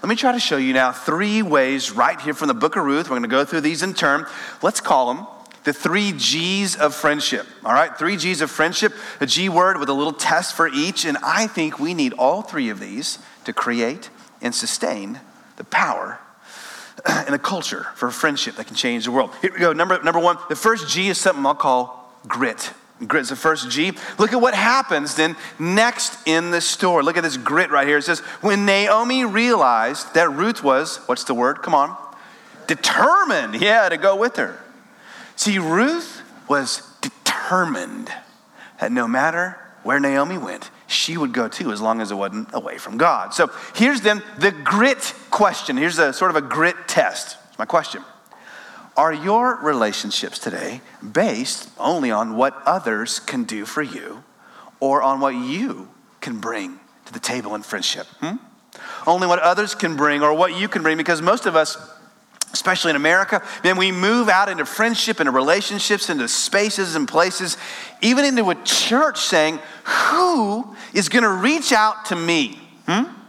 Let 0.02 0.10
me 0.10 0.16
try 0.16 0.32
to 0.32 0.40
show 0.40 0.58
you 0.58 0.74
now 0.74 0.92
three 0.92 1.44
ways 1.44 1.92
right 1.92 2.20
here 2.20 2.34
from 2.34 2.48
the 2.48 2.56
book 2.56 2.76
of 2.76 2.84
Ruth. 2.84 3.06
We're 3.06 3.20
going 3.20 3.22
to 3.22 3.28
go 3.28 3.46
through 3.46 3.62
these 3.62 3.84
in 3.84 3.94
turn. 3.94 4.26
Let's 4.64 4.82
call 4.82 5.14
them 5.14 5.28
the 5.64 5.74
three 5.74 6.12
G's 6.14 6.76
of 6.76 6.96
friendship. 6.96 7.46
All 7.64 7.74
right, 7.74 7.96
three 7.96 8.18
G's 8.18 8.42
of 8.42 8.50
friendship, 8.50 8.94
a 9.20 9.28
G 9.28 9.48
word 9.48 9.80
with 9.80 9.90
a 9.90 9.94
little 9.94 10.14
test 10.14 10.56
for 10.56 10.68
each. 10.68 11.06
And 11.06 11.18
I 11.24 11.46
think 11.46 11.78
we 11.78 11.94
need 11.94 12.14
all 12.14 12.42
three 12.42 12.70
of 12.70 12.80
these 12.80 13.20
to 13.46 13.54
create 13.54 14.10
and 14.42 14.56
sustain 14.56 15.20
the 15.58 15.66
power 15.66 16.20
and 17.06 17.36
a 17.36 17.40
culture 17.40 17.86
for 17.94 18.10
friendship 18.10 18.56
that 18.56 18.66
can 18.66 18.76
change 18.76 19.06
the 19.06 19.12
world. 19.12 19.30
Here 19.40 19.54
we 19.54 19.60
go. 19.60 19.72
Number, 19.72 20.02
number 20.02 20.20
one, 20.20 20.38
the 20.50 20.56
first 20.56 20.90
G 20.90 21.10
is 21.10 21.20
something 21.20 21.46
I'll 21.46 21.54
call 21.54 22.12
grit. 22.28 22.72
Grit 23.08 23.22
is 23.22 23.30
the 23.30 23.36
first 23.36 23.70
G. 23.70 23.94
Look 24.20 24.32
at 24.32 24.42
what 24.42 24.54
happens 24.54 25.16
then 25.16 25.36
next 25.58 26.18
in 26.28 26.52
the 26.52 26.62
story. 26.62 27.04
Look 27.04 27.18
at 27.18 27.24
this 27.24 27.38
grit 27.38 27.72
right 27.72 27.88
here. 27.88 27.98
It 27.98 28.04
says, 28.04 28.20
when 28.42 28.66
Naomi 28.66 29.26
realized 29.26 30.14
that 30.14 30.32
Ruth 30.32 30.64
was, 30.64 30.98
what's 31.08 31.24
the 31.24 31.34
word? 31.34 31.62
Come 31.62 31.74
on. 31.74 31.98
Determined, 32.68 33.60
yeah, 33.62 33.90
to 33.90 33.98
go 33.98 34.16
with 34.16 34.36
her. 34.36 34.60
See, 35.36 35.58
Ruth 35.58 36.22
was 36.48 36.84
determined 37.02 38.12
that 38.80 38.92
no 38.92 39.08
matter 39.08 39.58
where 39.84 40.00
Naomi 40.00 40.38
went, 40.38 40.70
she 40.86 41.18
would 41.18 41.34
go 41.34 41.48
too, 41.48 41.72
as 41.72 41.82
long 41.82 42.02
as 42.02 42.12
it 42.12 42.16
wasn't 42.16 42.50
away 42.54 42.78
from 42.78 42.98
God. 42.98 43.34
So 43.34 43.50
here's 43.74 44.02
then 44.02 44.22
the 44.38 44.52
grit 44.52 45.14
question. 45.32 45.78
Here's 45.78 45.98
a 45.98 46.14
sort 46.14 46.30
of 46.30 46.38
a 46.38 46.42
grit 46.42 46.76
test. 46.88 47.38
It's 47.50 47.58
my 47.58 47.66
question. 47.66 48.04
Are 48.98 49.14
your 49.14 49.58
relationships 49.62 50.38
today 50.38 50.82
based 51.14 51.70
only 51.80 52.12
on 52.12 52.36
what 52.36 52.62
others 52.66 53.20
can 53.20 53.46
do 53.46 53.66
for 53.66 53.82
you 53.82 54.24
or 54.80 55.02
on 55.02 55.20
what 55.20 55.34
you 55.36 55.90
can 56.20 56.40
bring 56.40 56.80
to 57.06 57.14
the 57.14 57.20
table 57.20 57.56
in 57.56 57.64
friendship? 57.64 58.06
Hmm? 58.20 58.36
Only 59.08 59.28
what 59.28 59.40
others 59.40 59.76
can 59.76 59.96
bring 59.96 60.22
or 60.22 60.34
what 60.34 60.58
you 60.58 60.68
can 60.68 60.84
bring, 60.84 60.98
because 60.98 61.22
most 61.22 61.46
of 61.46 61.56
us, 61.56 61.78
especially 62.54 62.90
in 62.90 62.96
America, 62.96 63.42
then 63.64 63.78
we 63.78 63.92
move 63.92 64.30
out 64.30 64.50
into 64.50 64.66
friendship, 64.66 65.20
into 65.20 65.32
relationships, 65.32 66.10
into 66.10 66.28
spaces 66.28 66.96
and 66.96 67.08
places, 67.08 67.58
even 68.02 68.26
into 68.26 68.50
a 68.50 68.56
church 68.64 69.20
saying, 69.20 69.60
Who 69.86 70.76
is 70.94 71.10
going 71.10 71.24
to 71.24 71.30
reach 71.30 71.72
out 71.72 72.06
to 72.06 72.16
me? 72.16 72.60
Hmm? 72.88 73.21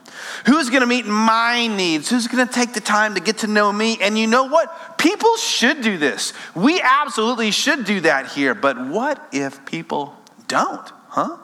Who's 0.46 0.70
going 0.70 0.81
to 0.81 0.87
meet 0.87 1.07
my 1.07 1.66
needs? 1.66 2.11
Who's 2.11 2.26
going 2.26 2.46
to 2.46 2.52
take 2.52 2.72
the 2.72 2.81
time 2.81 3.14
to 3.14 3.20
get 3.20 3.38
to 3.38 3.46
know 3.46 3.72
me? 3.72 3.98
And 4.00 4.18
you 4.18 4.26
know 4.26 4.44
what? 4.44 4.98
People 4.98 5.37
should 5.37 5.83
do 5.83 5.98
this. 5.98 6.33
We 6.55 6.81
absolutely 6.81 7.50
should 7.50 7.85
do 7.85 8.00
that 8.00 8.26
here. 8.26 8.55
But 8.55 8.88
what 8.88 9.24
if 9.33 9.64
people 9.64 10.16
don't? 10.48 10.90
Huh? 11.09 11.37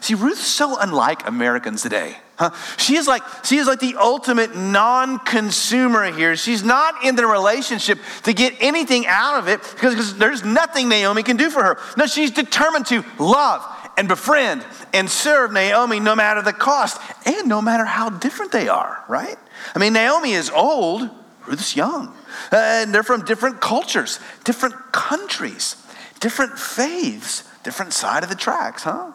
See, 0.00 0.14
Ruth's 0.14 0.46
so 0.46 0.78
unlike 0.78 1.26
Americans 1.26 1.82
today. 1.82 2.16
Huh? 2.38 2.50
She 2.76 2.94
is 2.94 3.08
like 3.08 3.22
she 3.44 3.56
is 3.56 3.66
like 3.66 3.80
the 3.80 3.96
ultimate 3.96 4.54
non-consumer 4.54 6.12
here. 6.12 6.36
She's 6.36 6.62
not 6.62 7.04
in 7.04 7.16
the 7.16 7.26
relationship 7.26 7.98
to 8.22 8.32
get 8.32 8.54
anything 8.60 9.08
out 9.08 9.40
of 9.40 9.48
it 9.48 9.60
because, 9.60 9.94
because 9.94 10.16
there's 10.18 10.44
nothing 10.44 10.88
Naomi 10.88 11.24
can 11.24 11.36
do 11.36 11.50
for 11.50 11.64
her. 11.64 11.78
No, 11.96 12.06
she's 12.06 12.30
determined 12.30 12.86
to 12.86 13.04
love 13.18 13.66
and 13.98 14.06
befriend 14.06 14.64
and 14.94 15.10
serve 15.10 15.52
Naomi 15.52 15.98
no 15.98 16.14
matter 16.14 16.40
the 16.40 16.52
cost 16.52 17.00
and 17.26 17.48
no 17.48 17.60
matter 17.60 17.84
how 17.84 18.08
different 18.08 18.52
they 18.52 18.68
are, 18.68 19.04
right? 19.08 19.36
I 19.74 19.78
mean, 19.80 19.92
Naomi 19.92 20.32
is 20.32 20.50
old, 20.50 21.10
Ruth's 21.46 21.74
young, 21.74 22.14
uh, 22.52 22.56
and 22.56 22.94
they're 22.94 23.02
from 23.02 23.24
different 23.24 23.60
cultures, 23.60 24.20
different 24.44 24.76
countries, 24.92 25.74
different 26.20 26.58
faiths, 26.58 27.42
different 27.64 27.92
side 27.92 28.22
of 28.22 28.28
the 28.28 28.36
tracks, 28.36 28.84
huh? 28.84 29.10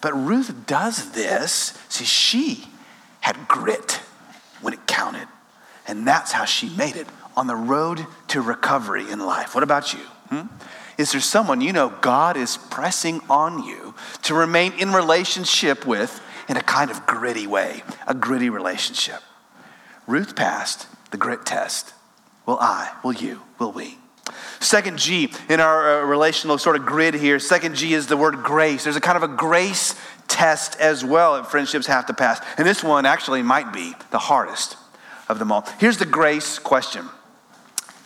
But 0.00 0.14
Ruth 0.14 0.66
does 0.66 1.10
this. 1.10 1.76
See, 1.88 2.04
she 2.04 2.68
had 3.20 3.48
grit 3.48 4.00
when 4.60 4.72
it 4.72 4.86
counted. 4.86 5.26
And 5.88 6.06
that's 6.06 6.30
how 6.30 6.44
she 6.44 6.68
made 6.68 6.94
it 6.94 7.08
on 7.36 7.48
the 7.48 7.56
road 7.56 8.06
to 8.28 8.40
recovery 8.40 9.10
in 9.10 9.18
life. 9.18 9.54
What 9.54 9.64
about 9.64 9.92
you? 9.92 10.00
Hmm? 10.28 10.46
Is 10.98 11.12
there 11.12 11.20
someone 11.20 11.60
you 11.60 11.72
know 11.72 11.90
God 12.00 12.36
is 12.36 12.56
pressing 12.56 13.20
on 13.30 13.62
you 13.64 13.94
to 14.24 14.34
remain 14.34 14.72
in 14.72 14.92
relationship 14.92 15.86
with 15.86 16.20
in 16.48 16.56
a 16.56 16.62
kind 16.62 16.90
of 16.90 17.06
gritty 17.06 17.46
way, 17.46 17.84
a 18.08 18.14
gritty 18.14 18.50
relationship? 18.50 19.22
Ruth 20.08 20.34
passed 20.34 20.88
the 21.12 21.16
grit 21.16 21.46
test. 21.46 21.94
Will 22.46 22.58
I, 22.60 22.92
will 23.04 23.12
you, 23.12 23.42
will 23.60 23.70
we? 23.70 23.98
Second 24.58 24.98
G 24.98 25.32
in 25.48 25.60
our 25.60 26.00
uh, 26.00 26.04
relational 26.04 26.58
sort 26.58 26.74
of 26.74 26.84
grid 26.84 27.14
here, 27.14 27.38
second 27.38 27.76
G 27.76 27.94
is 27.94 28.08
the 28.08 28.16
word 28.16 28.42
grace. 28.42 28.84
There's 28.84 28.96
a 28.96 29.00
kind 29.00 29.16
of 29.16 29.22
a 29.22 29.34
grace 29.34 29.94
test 30.26 30.78
as 30.80 31.04
well 31.04 31.34
that 31.34 31.48
friendships 31.48 31.86
have 31.86 32.06
to 32.06 32.14
pass. 32.14 32.40
And 32.56 32.66
this 32.66 32.82
one 32.82 33.06
actually 33.06 33.42
might 33.42 33.72
be 33.72 33.94
the 34.10 34.18
hardest 34.18 34.76
of 35.28 35.38
them 35.38 35.52
all. 35.52 35.66
Here's 35.78 35.98
the 35.98 36.06
grace 36.06 36.58
question 36.58 37.08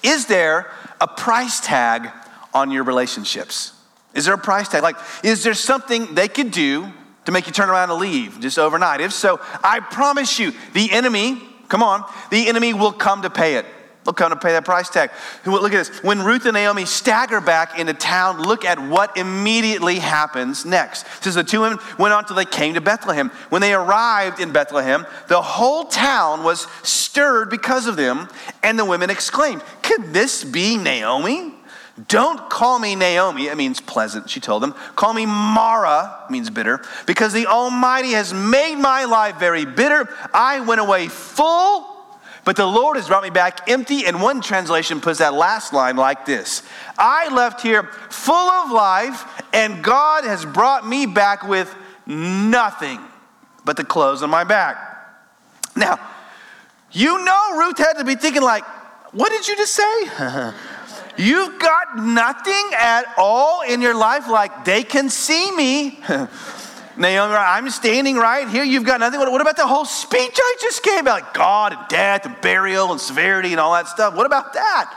Is 0.02 0.26
there 0.26 0.70
a 1.00 1.08
price 1.08 1.58
tag 1.60 2.10
on 2.54 2.70
your 2.70 2.84
relationships? 2.84 3.72
Is 4.14 4.26
there 4.26 4.34
a 4.34 4.38
price 4.38 4.68
tag? 4.68 4.82
Like, 4.82 4.96
is 5.22 5.42
there 5.42 5.54
something 5.54 6.14
they 6.14 6.28
could 6.28 6.50
do 6.50 6.92
to 7.24 7.32
make 7.32 7.46
you 7.46 7.52
turn 7.52 7.70
around 7.70 7.90
and 7.90 7.98
leave 7.98 8.40
just 8.40 8.58
overnight? 8.58 9.00
If 9.00 9.12
so, 9.12 9.40
I 9.62 9.80
promise 9.80 10.38
you, 10.38 10.52
the 10.74 10.92
enemy, 10.92 11.40
come 11.68 11.82
on, 11.82 12.04
the 12.30 12.48
enemy 12.48 12.74
will 12.74 12.92
come 12.92 13.22
to 13.22 13.30
pay 13.30 13.56
it. 13.56 13.66
They'll 14.04 14.12
come 14.12 14.30
to 14.30 14.36
pay 14.36 14.52
that 14.52 14.64
price 14.64 14.88
tag. 14.88 15.10
Look 15.46 15.72
at 15.72 15.76
this. 15.76 16.02
When 16.02 16.24
Ruth 16.24 16.44
and 16.44 16.54
Naomi 16.54 16.86
stagger 16.86 17.40
back 17.40 17.78
into 17.78 17.94
town, 17.94 18.42
look 18.42 18.64
at 18.64 18.80
what 18.80 19.16
immediately 19.16 20.00
happens 20.00 20.64
next. 20.64 21.06
It 21.18 21.24
says 21.24 21.36
the 21.36 21.44
two 21.44 21.60
women 21.60 21.78
went 21.98 22.12
on 22.12 22.24
till 22.24 22.34
they 22.34 22.44
came 22.44 22.74
to 22.74 22.80
Bethlehem. 22.80 23.28
When 23.48 23.62
they 23.62 23.74
arrived 23.74 24.40
in 24.40 24.50
Bethlehem, 24.50 25.06
the 25.28 25.40
whole 25.40 25.84
town 25.84 26.42
was 26.42 26.66
stirred 26.82 27.48
because 27.48 27.86
of 27.86 27.96
them, 27.96 28.28
and 28.64 28.76
the 28.76 28.84
women 28.84 29.08
exclaimed, 29.08 29.62
Could 29.82 30.12
this 30.12 30.42
be 30.42 30.76
Naomi? 30.76 31.51
Don't 32.08 32.48
call 32.48 32.78
me 32.78 32.96
Naomi, 32.96 33.48
it 33.48 33.56
means 33.56 33.80
pleasant, 33.80 34.30
she 34.30 34.40
told 34.40 34.62
them. 34.62 34.72
Call 34.96 35.12
me 35.12 35.26
Mara, 35.26 36.24
means 36.30 36.48
bitter, 36.48 36.82
because 37.06 37.34
the 37.34 37.46
Almighty 37.46 38.12
has 38.12 38.32
made 38.32 38.76
my 38.76 39.04
life 39.04 39.38
very 39.38 39.66
bitter. 39.66 40.08
I 40.32 40.60
went 40.60 40.80
away 40.80 41.08
full, 41.08 41.86
but 42.44 42.56
the 42.56 42.66
Lord 42.66 42.96
has 42.96 43.08
brought 43.08 43.22
me 43.22 43.30
back 43.30 43.68
empty. 43.68 44.06
And 44.06 44.22
one 44.22 44.40
translation 44.40 45.02
puts 45.02 45.18
that 45.18 45.34
last 45.34 45.74
line 45.74 45.96
like 45.96 46.24
this 46.24 46.62
I 46.96 47.28
left 47.28 47.60
here 47.60 47.84
full 48.08 48.34
of 48.34 48.70
life, 48.70 49.44
and 49.52 49.84
God 49.84 50.24
has 50.24 50.46
brought 50.46 50.88
me 50.88 51.04
back 51.04 51.46
with 51.46 51.74
nothing 52.06 53.00
but 53.66 53.76
the 53.76 53.84
clothes 53.84 54.22
on 54.22 54.30
my 54.30 54.44
back. 54.44 54.76
Now, 55.76 56.00
you 56.90 57.22
know 57.22 57.58
Ruth 57.58 57.78
had 57.78 57.94
to 57.94 58.04
be 58.04 58.14
thinking, 58.14 58.42
like, 58.42 58.64
what 59.12 59.30
did 59.30 59.46
you 59.46 59.56
just 59.56 59.74
say? 59.74 60.52
You've 61.16 61.58
got 61.58 61.96
nothing 61.98 62.70
at 62.78 63.04
all 63.16 63.62
in 63.62 63.80
your 63.80 63.94
life 63.94 64.28
like 64.28 64.64
they 64.64 64.82
can 64.82 65.10
see 65.10 65.50
me. 65.54 66.00
Naomi, 66.96 67.34
I'm 67.34 67.70
standing 67.70 68.16
right 68.16 68.48
here. 68.48 68.64
You've 68.64 68.84
got 68.84 69.00
nothing. 69.00 69.20
What 69.20 69.40
about 69.40 69.56
the 69.56 69.66
whole 69.66 69.84
speech 69.84 70.36
I 70.36 70.56
just 70.60 70.82
gave 70.82 71.00
about 71.00 71.32
God 71.32 71.72
and 71.72 71.88
death 71.88 72.26
and 72.26 72.38
burial 72.40 72.92
and 72.92 73.00
severity 73.00 73.52
and 73.52 73.60
all 73.60 73.72
that 73.72 73.88
stuff? 73.88 74.14
What 74.14 74.26
about 74.26 74.52
that? 74.54 74.94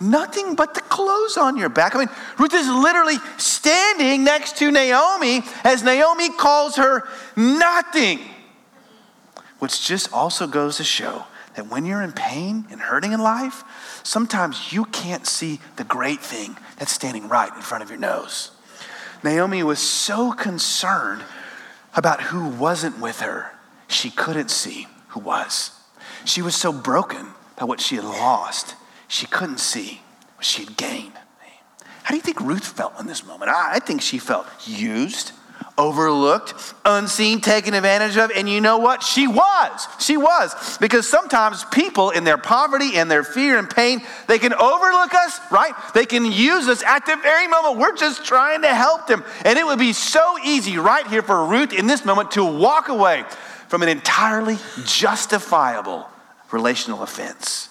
Nothing 0.00 0.54
but 0.54 0.74
the 0.74 0.80
clothes 0.80 1.36
on 1.36 1.56
your 1.56 1.68
back. 1.68 1.94
I 1.94 2.00
mean, 2.00 2.08
Ruth 2.38 2.54
is 2.54 2.68
literally 2.68 3.18
standing 3.38 4.24
next 4.24 4.56
to 4.58 4.70
Naomi 4.70 5.42
as 5.62 5.82
Naomi 5.82 6.30
calls 6.30 6.76
her 6.76 7.04
nothing. 7.36 8.20
Which 9.58 9.86
just 9.86 10.12
also 10.12 10.48
goes 10.48 10.78
to 10.78 10.84
show 10.84 11.24
that 11.54 11.68
when 11.68 11.86
you're 11.86 12.02
in 12.02 12.12
pain 12.12 12.66
and 12.70 12.80
hurting 12.80 13.12
in 13.12 13.20
life, 13.20 13.62
sometimes 14.02 14.72
you 14.72 14.84
can't 14.86 15.26
see 15.26 15.60
the 15.76 15.84
great 15.84 16.20
thing 16.20 16.56
that's 16.78 16.92
standing 16.92 17.28
right 17.28 17.54
in 17.54 17.62
front 17.62 17.82
of 17.82 17.90
your 17.90 17.98
nose. 17.98 18.50
Naomi 19.22 19.62
was 19.62 19.78
so 19.78 20.32
concerned 20.32 21.22
about 21.94 22.22
who 22.22 22.48
wasn't 22.48 22.98
with 22.98 23.20
her, 23.20 23.52
she 23.88 24.10
couldn't 24.10 24.50
see 24.50 24.86
who 25.08 25.20
was. 25.20 25.72
She 26.24 26.42
was 26.42 26.54
so 26.54 26.72
broken 26.72 27.28
by 27.56 27.64
what 27.64 27.80
she 27.80 27.96
had 27.96 28.04
lost, 28.04 28.74
she 29.08 29.26
couldn't 29.26 29.60
see 29.60 30.00
what 30.36 30.44
she 30.44 30.64
had 30.64 30.76
gained. 30.76 31.12
How 32.02 32.10
do 32.10 32.16
you 32.16 32.22
think 32.22 32.40
Ruth 32.40 32.66
felt 32.66 32.98
in 32.98 33.06
this 33.06 33.24
moment? 33.24 33.50
I 33.50 33.78
think 33.78 34.02
she 34.02 34.18
felt 34.18 34.46
used 34.66 35.32
overlooked, 35.78 36.74
unseen, 36.84 37.40
taken 37.40 37.74
advantage 37.74 38.16
of. 38.16 38.30
And 38.30 38.48
you 38.48 38.60
know 38.60 38.78
what? 38.78 39.02
She 39.02 39.26
was. 39.26 39.88
She 39.98 40.16
was. 40.16 40.78
Because 40.78 41.08
sometimes 41.08 41.64
people 41.66 42.10
in 42.10 42.24
their 42.24 42.38
poverty 42.38 42.96
and 42.96 43.10
their 43.10 43.24
fear 43.24 43.58
and 43.58 43.68
pain, 43.68 44.02
they 44.28 44.38
can 44.38 44.52
overlook 44.52 45.14
us, 45.14 45.40
right? 45.50 45.72
They 45.94 46.06
can 46.06 46.24
use 46.24 46.68
us 46.68 46.82
at 46.82 47.06
the 47.06 47.16
very 47.16 47.48
moment 47.48 47.78
we're 47.78 47.96
just 47.96 48.24
trying 48.24 48.62
to 48.62 48.74
help 48.74 49.06
them. 49.06 49.24
And 49.44 49.58
it 49.58 49.64
would 49.64 49.78
be 49.78 49.92
so 49.92 50.36
easy 50.44 50.78
right 50.78 51.06
here 51.06 51.22
for 51.22 51.46
Ruth 51.46 51.72
in 51.72 51.86
this 51.86 52.04
moment 52.04 52.32
to 52.32 52.44
walk 52.44 52.88
away 52.88 53.24
from 53.68 53.82
an 53.82 53.88
entirely 53.88 54.58
justifiable 54.84 56.06
relational 56.50 57.02
offense. 57.02 57.70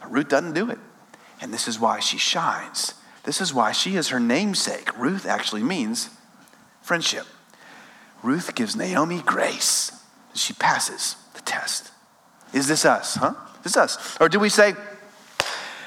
But 0.00 0.12
Ruth 0.12 0.28
doesn't 0.28 0.54
do 0.54 0.70
it. 0.70 0.78
And 1.40 1.52
this 1.52 1.66
is 1.66 1.80
why 1.80 1.98
she 1.98 2.18
shines. 2.18 2.94
This 3.24 3.40
is 3.40 3.52
why 3.52 3.72
she 3.72 3.96
is 3.96 4.08
her 4.08 4.20
namesake. 4.20 4.96
Ruth 4.96 5.26
actually 5.26 5.62
means 5.62 6.10
friendship. 6.82 7.26
Ruth 8.22 8.54
gives 8.54 8.76
Naomi 8.76 9.22
grace. 9.22 9.92
She 10.34 10.52
passes 10.52 11.16
the 11.34 11.40
test. 11.40 11.90
Is 12.52 12.68
this 12.68 12.84
us, 12.84 13.16
huh? 13.16 13.34
Is 13.56 13.72
this 13.72 13.76
us? 13.76 14.16
Or 14.20 14.28
do 14.28 14.38
we 14.38 14.48
say, 14.48 14.74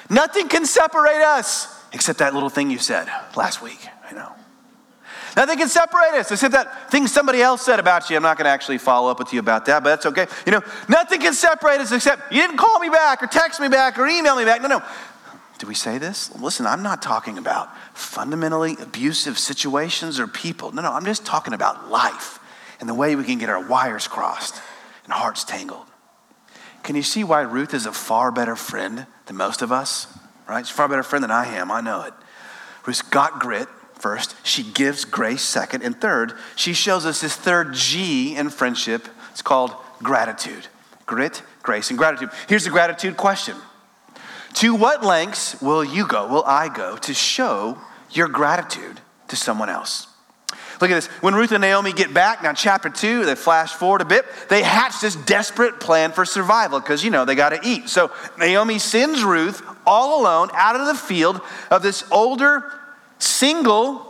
nothing 0.10 0.48
can 0.48 0.66
separate 0.66 1.22
us 1.22 1.68
except 1.94 2.20
that 2.20 2.34
little 2.34 2.50
thing 2.50 2.70
you 2.70 2.80
said 2.80 3.08
last 3.36 3.62
week? 3.62 3.88
I 4.10 4.14
know. 4.14 4.32
Nothing 5.36 5.58
can 5.58 5.68
separate 5.68 6.14
us 6.14 6.32
except 6.32 6.54
that 6.54 6.90
thing 6.90 7.08
somebody 7.08 7.42
else 7.42 7.62
said 7.62 7.80
about 7.80 8.10
you. 8.10 8.16
I'm 8.16 8.24
not 8.24 8.38
going 8.38 8.46
to 8.46 8.52
actually 8.52 8.78
follow 8.78 9.12
up 9.12 9.20
with 9.20 9.34
you 9.34 9.40
about 9.40 9.66
that, 9.66 9.84
but 9.84 9.90
that's 9.90 10.06
okay. 10.06 10.28
You 10.46 10.54
know, 10.54 10.62
nothing 10.88 11.20
can 11.20 11.34
separate 11.34 11.82
us 11.82 11.92
except 11.92 12.32
you 12.32 12.42
didn't 12.42 12.58
call 12.58 12.80
me 12.80 12.90
back 12.90 13.22
or 13.22 13.28
text 13.28 13.60
me 13.60 13.68
back 13.68 14.00
or 14.00 14.08
email 14.08 14.38
me 14.38 14.46
back. 14.46 14.62
No, 14.62 14.68
no. 14.68 14.84
Do 15.58 15.68
we 15.68 15.76
say 15.76 15.98
this? 15.98 16.36
Listen, 16.36 16.68
I'm 16.68 16.84
not 16.84 17.02
talking 17.02 17.38
about 17.38 17.70
fundamentally 17.96 18.76
abusive 18.82 19.40
situations 19.40 20.20
or 20.20 20.28
people. 20.28 20.72
No, 20.72 20.82
no, 20.82 20.92
I'm 20.92 21.06
just 21.06 21.26
talking 21.26 21.54
about 21.54 21.90
life 21.90 22.40
and 22.80 22.90
the 22.90 22.94
way 22.94 23.16
we 23.16 23.24
can 23.24 23.38
get 23.38 23.50
our 23.50 23.66
wires 23.66 24.08
crossed 24.08 24.62
and 25.06 25.14
hearts 25.14 25.44
tangled. 25.44 25.86
Can 26.84 26.96
you 26.96 27.04
see 27.04 27.24
why 27.24 27.42
Ruth 27.42 27.74
is 27.74 27.86
a 27.86 27.92
far 27.92 28.32
better 28.32 28.56
friend 28.56 29.08
than 29.28 29.38
most 29.38 29.62
of 29.62 29.72
us? 29.72 30.08
Right? 30.48 30.66
She's 30.66 30.74
a 30.74 30.78
far 30.78 30.90
better 30.90 31.04
friend 31.04 31.24
than 31.24 31.32
I 31.32 31.56
am. 31.56 31.72
I 31.72 31.82
know 31.82 32.04
it. 32.04 32.14
Ruth's 32.86 33.02
got 33.02 33.40
grit 33.40 33.68
first. 33.96 34.36
She 34.46 34.62
gives 34.62 35.06
grace 35.06 35.42
second. 35.42 35.84
And 35.84 36.00
third, 36.00 36.34
she 36.56 36.74
shows 36.74 37.06
us 37.06 37.22
this 37.22 37.36
third 37.36 37.74
G 37.74 38.36
in 38.36 38.50
friendship. 38.50 39.08
It's 39.32 39.42
called 39.42 39.74
gratitude. 40.04 40.68
Grit, 41.06 41.42
grace, 41.64 41.90
and 41.90 41.98
gratitude. 41.98 42.30
Here's 42.48 42.66
the 42.66 42.70
gratitude 42.70 43.18
question 43.18 43.56
to 44.56 44.74
what 44.74 45.04
lengths 45.04 45.62
will 45.62 45.84
you 45.84 46.08
go, 46.08 46.28
will 46.28 46.44
I 46.46 46.70
go, 46.70 46.98
to 46.98 47.14
show 47.14 47.78
your 48.12 48.28
gratitude 48.28 49.00
to 49.28 49.36
someone 49.36 49.70
else? 49.70 50.08
Look 50.82 50.92
at 50.92 50.96
this. 50.96 51.08
When 51.22 51.36
Ruth 51.36 51.52
and 51.52 51.62
Naomi 51.62 51.94
get 51.94 52.14
back, 52.14 52.44
now 52.44 52.54
chapter 52.54 52.90
two, 52.90 53.26
they 53.26 53.36
flash 53.36 53.74
forward 53.74 54.02
a 54.02 54.06
bit, 54.06 54.26
they 54.50 54.62
hatch 54.62 55.00
this 55.02 55.16
desperate 55.16 55.80
plan 55.80 56.12
for 56.12 56.26
survival 56.26 56.80
because, 56.80 57.04
you 57.04 57.12
know, 57.12 57.26
they 57.26 57.36
got 57.36 57.50
to 57.50 57.60
eat. 57.64 57.90
So 57.90 58.12
Naomi 58.38 58.80
sends 58.80 59.24
Ruth 59.24 59.62
all 59.86 60.22
alone 60.22 60.50
out 60.54 60.80
of 60.80 60.88
the 60.88 60.96
field 60.96 61.40
of 61.72 61.82
this 61.82 62.04
older, 62.12 62.72
single 63.20 64.06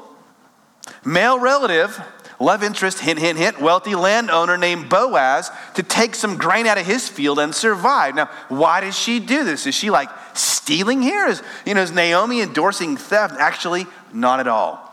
male 1.03 1.39
relative 1.39 1.99
love 2.39 2.63
interest, 2.63 2.99
hint, 2.99 3.19
hint, 3.19 3.37
hint, 3.37 3.61
wealthy 3.61 3.95
landowner 3.95 4.57
named 4.57 4.89
Boaz 4.89 5.49
to 5.75 5.83
take 5.83 6.15
some 6.15 6.37
grain 6.37 6.67
out 6.67 6.77
of 6.77 6.85
his 6.85 7.07
field 7.07 7.39
and 7.39 7.53
survive. 7.53 8.15
Now, 8.15 8.29
why 8.49 8.81
does 8.81 8.97
she 8.97 9.19
do 9.19 9.43
this? 9.43 9.65
Is 9.65 9.75
she 9.75 9.89
like 9.89 10.09
stealing 10.37 11.01
here? 11.01 11.27
Is, 11.27 11.41
you 11.65 11.73
know, 11.73 11.81
is 11.81 11.91
Naomi 11.91 12.41
endorsing 12.41 12.97
theft? 12.97 13.35
Actually, 13.39 13.85
not 14.13 14.39
at 14.39 14.47
all. 14.47 14.85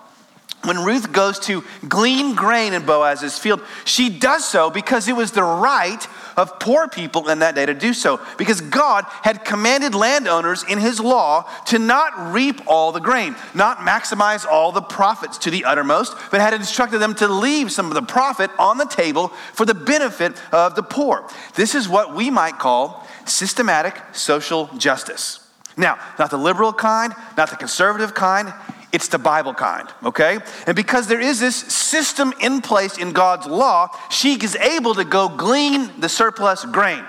When 0.65 0.85
Ruth 0.85 1.13
goes 1.13 1.41
to 1.41 1.65
glean 1.89 2.37
grain 2.37 2.73
in 2.73 2.87
Boaz's 2.87 3.37
field, 3.37 3.63
she 3.85 4.09
does 4.09 4.45
so 4.45 4.71
because 4.71 5.09
it 5.09 5.17
was 5.17 5.33
the 5.33 5.43
right 5.43 6.07
of 6.37 6.61
poor 6.61 6.87
people 6.87 7.29
in 7.29 7.41
that 7.41 7.57
day 7.57 7.67
to 7.67 7.75
do 7.75 7.93
so 7.93 8.21
because 8.39 8.61
God 8.61 9.05
had 9.23 9.45
commanded 9.45 9.93
landowners 9.93 10.63
in 10.63 10.79
his 10.79 11.01
law 11.01 11.51
to 11.67 11.81
not 11.81 12.33
reap 12.33 12.61
all 12.69 12.93
the 12.93 13.01
grain, 13.01 13.35
not 13.55 13.79
maximize 13.79 14.47
all 14.47 14.71
the 14.71 14.81
profits 14.81 15.37
to 15.39 15.51
the 15.51 15.65
uttermost, 15.65 16.15
but 16.31 16.41
had 16.41 16.55
instructed 16.55 16.99
them 16.99 17.17
to 17.17 17.27
leave 17.27 17.73
some 17.73 17.89
of 17.89 17.95
the 17.95 18.03
profit 18.03 18.51
on 18.57 18.79
the 18.79 18.87
table 18.87 19.29
for 19.55 19.65
the 19.65 19.75
benefit 19.75 20.41
of 20.53 20.77
the 20.77 20.83
poor. 20.83 21.29
This 21.57 21.75
is 21.75 21.89
what 21.89 22.15
we 22.15 22.31
might 22.31 22.61
call 22.61 23.02
systematic 23.27 24.01
social 24.13 24.67
justice. 24.79 25.39
Now, 25.77 25.99
not 26.19 26.31
the 26.31 26.37
liberal 26.37 26.73
kind, 26.73 27.15
not 27.37 27.51
the 27.51 27.57
conservative 27.57 28.15
kind, 28.15 28.53
it's 28.93 29.09
the 29.09 29.19
Bible 29.19 29.55
kind, 29.55 29.89
okay? 30.05 30.39
And 30.67 30.77
because 30.77 31.07
there 31.07 31.21
is 31.21 31.41
this 31.41 31.57
system 31.57 32.35
in 32.41 32.61
place 32.61 32.99
in 32.99 33.13
God's 33.13 33.47
law, 33.47 33.89
she 34.11 34.35
is 34.35 34.55
able 34.57 34.95
to 34.95 35.05
go 35.05 35.31
glean 35.31 35.91
the 35.99 36.11
surplus 36.11 36.65
grain. 36.67 37.05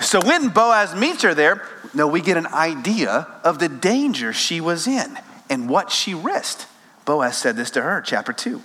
So 0.00 0.20
when 0.20 0.50
Boaz 0.50 0.94
meets 0.94 1.22
her 1.22 1.32
there, 1.32 1.66
no, 1.94 2.06
we 2.06 2.20
get 2.20 2.36
an 2.36 2.48
idea 2.48 3.26
of 3.42 3.58
the 3.58 3.68
danger 3.68 4.34
she 4.34 4.60
was 4.60 4.86
in 4.86 5.18
and 5.48 5.70
what 5.70 5.90
she 5.90 6.12
risked. 6.12 6.66
Boaz 7.06 7.38
said 7.38 7.56
this 7.56 7.70
to 7.70 7.82
her, 7.82 8.02
chapter 8.02 8.34
2. 8.34 8.60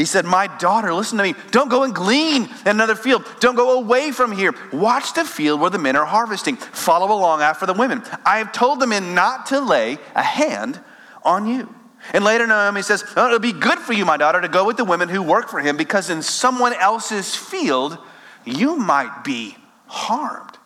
He 0.00 0.06
said, 0.06 0.24
My 0.24 0.46
daughter, 0.46 0.94
listen 0.94 1.18
to 1.18 1.24
me. 1.24 1.34
Don't 1.50 1.68
go 1.68 1.82
and 1.82 1.94
glean 1.94 2.44
in 2.44 2.68
another 2.68 2.94
field. 2.94 3.22
Don't 3.38 3.54
go 3.54 3.78
away 3.78 4.12
from 4.12 4.32
here. 4.32 4.54
Watch 4.72 5.12
the 5.12 5.26
field 5.26 5.60
where 5.60 5.68
the 5.68 5.78
men 5.78 5.94
are 5.94 6.06
harvesting. 6.06 6.56
Follow 6.56 7.14
along 7.14 7.42
after 7.42 7.66
the 7.66 7.74
women. 7.74 8.02
I 8.24 8.38
have 8.38 8.50
told 8.50 8.80
the 8.80 8.86
men 8.86 9.14
not 9.14 9.44
to 9.46 9.60
lay 9.60 9.98
a 10.14 10.22
hand 10.22 10.80
on 11.22 11.46
you. 11.46 11.74
And 12.14 12.24
later, 12.24 12.46
Naomi 12.46 12.80
says, 12.80 13.04
oh, 13.14 13.26
It'll 13.26 13.40
be 13.40 13.52
good 13.52 13.78
for 13.78 13.92
you, 13.92 14.06
my 14.06 14.16
daughter, 14.16 14.40
to 14.40 14.48
go 14.48 14.64
with 14.64 14.78
the 14.78 14.86
women 14.86 15.10
who 15.10 15.22
work 15.22 15.50
for 15.50 15.60
him 15.60 15.76
because 15.76 16.08
in 16.08 16.22
someone 16.22 16.72
else's 16.72 17.36
field, 17.36 17.98
you 18.46 18.76
might 18.76 19.22
be 19.22 19.54
harmed. 19.86 20.56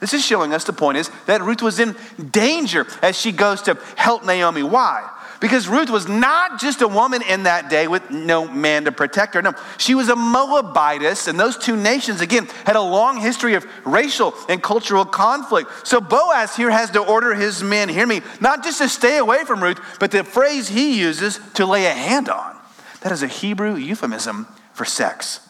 This 0.00 0.12
is 0.12 0.22
showing 0.22 0.52
us 0.52 0.64
the 0.64 0.74
point 0.74 0.98
is 0.98 1.10
that 1.24 1.40
Ruth 1.40 1.62
was 1.62 1.80
in 1.80 1.96
danger 2.30 2.86
as 3.00 3.18
she 3.18 3.32
goes 3.32 3.62
to 3.62 3.78
help 3.96 4.26
Naomi. 4.26 4.62
Why? 4.62 5.08
Because 5.42 5.66
Ruth 5.66 5.90
was 5.90 6.06
not 6.06 6.60
just 6.60 6.82
a 6.82 6.88
woman 6.88 7.20
in 7.20 7.42
that 7.42 7.68
day 7.68 7.88
with 7.88 8.12
no 8.12 8.46
man 8.46 8.84
to 8.84 8.92
protect 8.92 9.34
her. 9.34 9.42
No, 9.42 9.54
she 9.76 9.96
was 9.96 10.08
a 10.08 10.14
Moabitess, 10.14 11.26
and 11.26 11.38
those 11.38 11.58
two 11.58 11.76
nations, 11.76 12.20
again, 12.20 12.46
had 12.64 12.76
a 12.76 12.80
long 12.80 13.20
history 13.20 13.54
of 13.54 13.66
racial 13.84 14.34
and 14.48 14.62
cultural 14.62 15.04
conflict. 15.04 15.68
So 15.84 16.00
Boaz 16.00 16.54
here 16.54 16.70
has 16.70 16.92
to 16.92 17.00
order 17.00 17.34
his 17.34 17.60
men, 17.60 17.88
hear 17.88 18.06
me, 18.06 18.20
not 18.40 18.62
just 18.62 18.78
to 18.78 18.88
stay 18.88 19.18
away 19.18 19.44
from 19.44 19.60
Ruth, 19.60 19.80
but 19.98 20.12
the 20.12 20.22
phrase 20.22 20.68
he 20.68 21.00
uses 21.00 21.40
to 21.54 21.66
lay 21.66 21.86
a 21.86 21.92
hand 21.92 22.28
on. 22.28 22.56
That 23.00 23.10
is 23.10 23.24
a 23.24 23.26
Hebrew 23.26 23.74
euphemism 23.74 24.46
for 24.72 24.84
sex. 24.84 25.40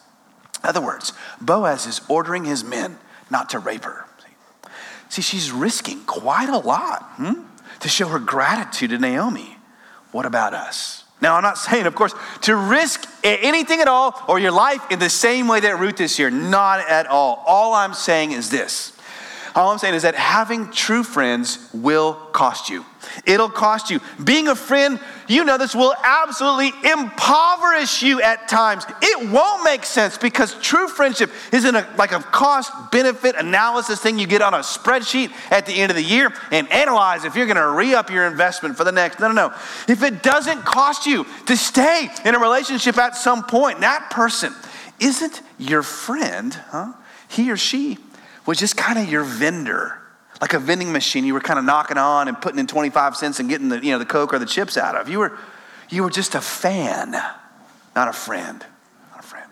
In 0.63 0.71
other 0.71 0.81
words, 0.81 1.13
Boaz 1.39 1.87
is 1.87 2.01
ordering 2.09 2.47
his 2.47 2.65
men 2.65 2.97
not 3.31 3.51
to 3.51 3.59
rape 3.59 3.85
her. 3.85 4.07
See, 5.11 5.21
she's 5.21 5.53
risking 5.53 6.01
quite 6.07 6.49
a 6.49 6.57
lot 6.57 7.03
hmm, 7.17 7.43
to 7.81 7.91
show 7.91 8.09
her 8.09 8.19
gratitude 8.19 8.89
to 8.89 8.99
Naomi. 8.99 9.59
What 10.13 10.27
about 10.27 10.55
us? 10.55 11.03
Now, 11.21 11.37
I'm 11.37 11.43
not 11.43 11.57
saying, 11.57 11.87
of 11.87 11.95
course, 11.95 12.15
to 12.43 12.57
risk 12.57 13.09
anything 13.23 13.81
at 13.81 13.89
all 13.89 14.21
or 14.29 14.39
your 14.39 14.51
life 14.51 14.83
in 14.91 14.99
the 14.99 15.09
same 15.09 15.47
way 15.47 15.61
that 15.61 15.79
Ruth 15.79 16.01
is 16.01 16.17
here. 16.17 16.31
Not 16.31 16.81
at 16.89 17.07
all. 17.07 17.43
All 17.47 17.75
I'm 17.75 17.95
saying 17.95 18.33
is 18.33 18.51
this 18.51 18.93
All 19.55 19.71
I'm 19.71 19.79
saying 19.79 19.95
is 19.95 20.03
that 20.03 20.15
having 20.15 20.71
true 20.71 21.05
friends 21.05 21.69
will 21.73 22.15
cost 22.33 22.69
you. 22.69 22.85
It'll 23.27 23.51
cost 23.51 23.91
you. 23.91 24.01
Being 24.23 24.49
a 24.49 24.55
friend, 24.55 24.99
you 25.33 25.45
know 25.45 25.57
this, 25.57 25.75
will 25.75 25.95
absolutely 26.03 26.73
impoverish 26.91 28.03
you 28.03 28.21
at 28.21 28.49
times. 28.49 28.85
It 29.01 29.31
won't 29.31 29.65
make 29.65 29.85
sense 29.85 30.19
because 30.19 30.55
true 30.61 30.89
friendship 30.89 31.31
isn't 31.53 31.75
a, 31.75 31.89
like 31.97 32.13
a 32.13 32.21
cost 32.21 32.73
benefit 32.91 33.37
analysis 33.37 34.01
thing 34.01 34.19
you 34.19 34.27
get 34.27 34.43
on 34.43 34.55
a 34.55 34.59
spreadsheet 34.59 35.33
at 35.51 35.67
the 35.67 35.73
end 35.73 35.91
of 35.91 35.97
the 35.97 36.03
year 36.03 36.33
and 36.51 36.71
analyze 36.71 37.25
if 37.25 37.37
you're 37.37 37.47
going 37.47 37.57
to 37.57 37.69
re 37.69 37.95
up 37.95 38.11
your 38.11 38.27
investment 38.27 38.77
for 38.77 38.85
the 38.85 38.93
next. 38.93 39.21
No, 39.21 39.29
no, 39.29 39.49
no. 39.49 39.55
If 39.89 40.03
it 40.03 40.23
doesn't 40.23 40.65
cost 40.65 41.07
you 41.07 41.25
to 41.47 41.57
stay 41.57 42.09
in 42.25 42.35
a 42.35 42.39
relationship 42.39 42.99
at 42.99 43.17
some 43.17 43.45
point, 43.45 43.81
that 43.81 44.11
person 44.11 44.53
isn't 45.01 45.41
your 45.59 45.83
friend, 45.83 46.55
huh? 46.55 46.93
He 47.29 47.51
or 47.51 47.57
she 47.57 47.99
was 48.45 48.59
just 48.59 48.77
kind 48.77 48.99
of 48.99 49.09
your 49.11 49.25
vendor 49.25 50.02
like 50.43 50.55
a 50.55 50.59
vending 50.59 50.91
machine 50.91 51.25
you 51.25 51.35
were 51.35 51.41
kind 51.41 51.57
of 51.57 51.65
knocking 51.65 51.97
on 51.97 52.27
and 52.27 52.39
putting 52.39 52.59
in 52.59 52.67
25 52.67 53.17
cents 53.17 53.39
and 53.39 53.49
getting 53.49 53.69
the, 53.69 53.77
you 53.77 53.93
know, 53.93 54.01
the 54.01 54.05
Coke 54.05 54.35
or 54.35 54.41
the 54.41 54.45
chips 54.45 54.77
out 54.77 54.97
of. 54.97 55.09
You 55.09 55.21
were, 55.21 55.39
you 55.89 56.03
were 56.03 56.11
just 56.11 56.35
a 56.35 56.41
fan, 56.41 57.13
not 57.13 58.09
a 58.09 58.13
friend. 58.13 58.67
Not 59.13 59.21
a 59.21 59.23
friend. 59.23 59.49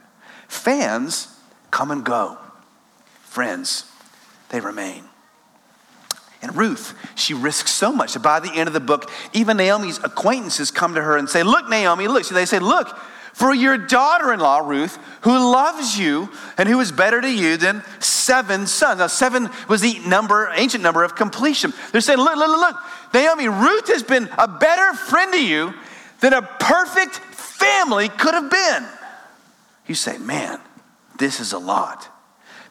Fans 0.49 1.29
come 1.71 1.93
and 1.93 2.05
go. 2.05 2.39
Friends, 3.23 3.85
they 4.49 4.59
remain. 4.59 5.05
And 6.43 6.57
Ruth, 6.57 6.99
she 7.15 7.35
risks 7.35 7.71
so 7.71 7.93
much 7.93 8.15
that 8.15 8.23
by 8.25 8.41
the 8.41 8.53
end 8.53 8.67
of 8.67 8.73
the 8.73 8.81
book, 8.81 9.13
even 9.33 9.59
Naomi's 9.59 9.99
acquaintances 9.99 10.73
come 10.73 10.97
to 10.97 11.03
her 11.03 11.17
and 11.17 11.29
say, 11.29 11.45
Look, 11.45 11.69
Naomi, 11.69 12.09
look. 12.09 12.25
So 12.25 12.35
they 12.35 12.47
say, 12.47 12.59
Look, 12.59 12.99
for 13.33 13.55
your 13.55 13.79
daughter 13.79 14.33
in 14.33 14.41
law, 14.41 14.59
Ruth, 14.59 14.99
who 15.23 15.31
loves 15.53 15.99
you 15.99 16.29
and 16.59 16.69
who 16.69 16.81
is 16.81 16.93
better 16.93 17.21
to 17.21 17.31
you 17.31 17.57
than 17.57 17.83
seven 17.99 18.67
sons. 18.67 18.99
Now, 18.99 19.07
seven 19.07 19.49
was 19.69 19.81
the 19.81 19.99
number, 20.01 20.51
ancient 20.55 20.83
number 20.83 21.05
of 21.05 21.15
completion. 21.15 21.73
They're 21.93 22.01
saying, 22.01 22.19
look, 22.19 22.37
look, 22.37 22.49
look, 22.49 22.77
Naomi, 23.15 23.49
Ruth 23.49 23.89
has 23.89 24.03
been 24.03 24.29
a 24.37 24.49
better 24.49 24.95
friend 24.97 25.33
to 25.33 25.45
you 25.45 25.75
than 26.21 26.33
a 26.33 26.43
perfect 26.43 27.15
family 27.17 28.09
could 28.09 28.35
have 28.35 28.51
been. 28.51 28.87
You 29.87 29.95
say, 29.95 30.19
man, 30.19 30.61
this 31.19 31.41
is 31.41 31.53
a 31.53 31.59
lot. 31.59 32.09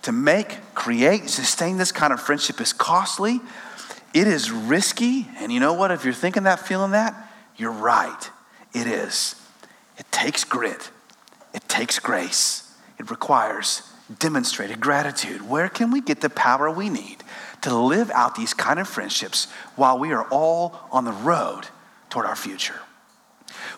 To 0.04 0.12
make, 0.12 0.58
create, 0.76 1.30
sustain 1.30 1.78
this 1.78 1.92
kind 1.92 2.14
of 2.14 2.22
friendship 2.22 2.62
is 2.62 2.74
costly. 2.74 3.42
It 4.14 4.28
is 4.28 4.52
risky. 4.52 5.28
And 5.38 5.52
you 5.52 5.60
know 5.60 5.74
what? 5.74 5.92
If 5.92 6.06
you're 6.06 6.14
thinking 6.14 6.44
that, 6.44 6.60
feeling 6.60 6.92
that, 6.92 7.32
you're 7.58 7.72
right. 7.72 8.30
It 8.74 8.88
is. 8.88 9.36
It 10.00 10.12
takes 10.12 10.44
grit, 10.44 10.90
it 11.54 11.68
takes 11.68 12.00
grace, 12.00 12.74
it 12.98 13.12
requires 13.12 13.84
demonstrated 14.18 14.80
gratitude. 14.80 15.48
Where 15.48 15.70
can 15.70 15.92
we 15.92 16.02
get 16.02 16.22
the 16.22 16.30
power 16.32 16.72
we 16.72 16.90
need 16.90 17.18
to 17.62 17.76
live 17.76 18.10
out 18.12 18.34
these 18.34 18.54
kind 18.56 18.80
of 18.80 18.88
friendships 18.88 19.48
while 19.76 20.00
we 20.00 20.12
are 20.14 20.28
all 20.30 20.80
on 20.92 21.06
the 21.06 21.12
road 21.12 21.68
toward 22.10 22.26
our 22.26 22.36
future? 22.36 22.80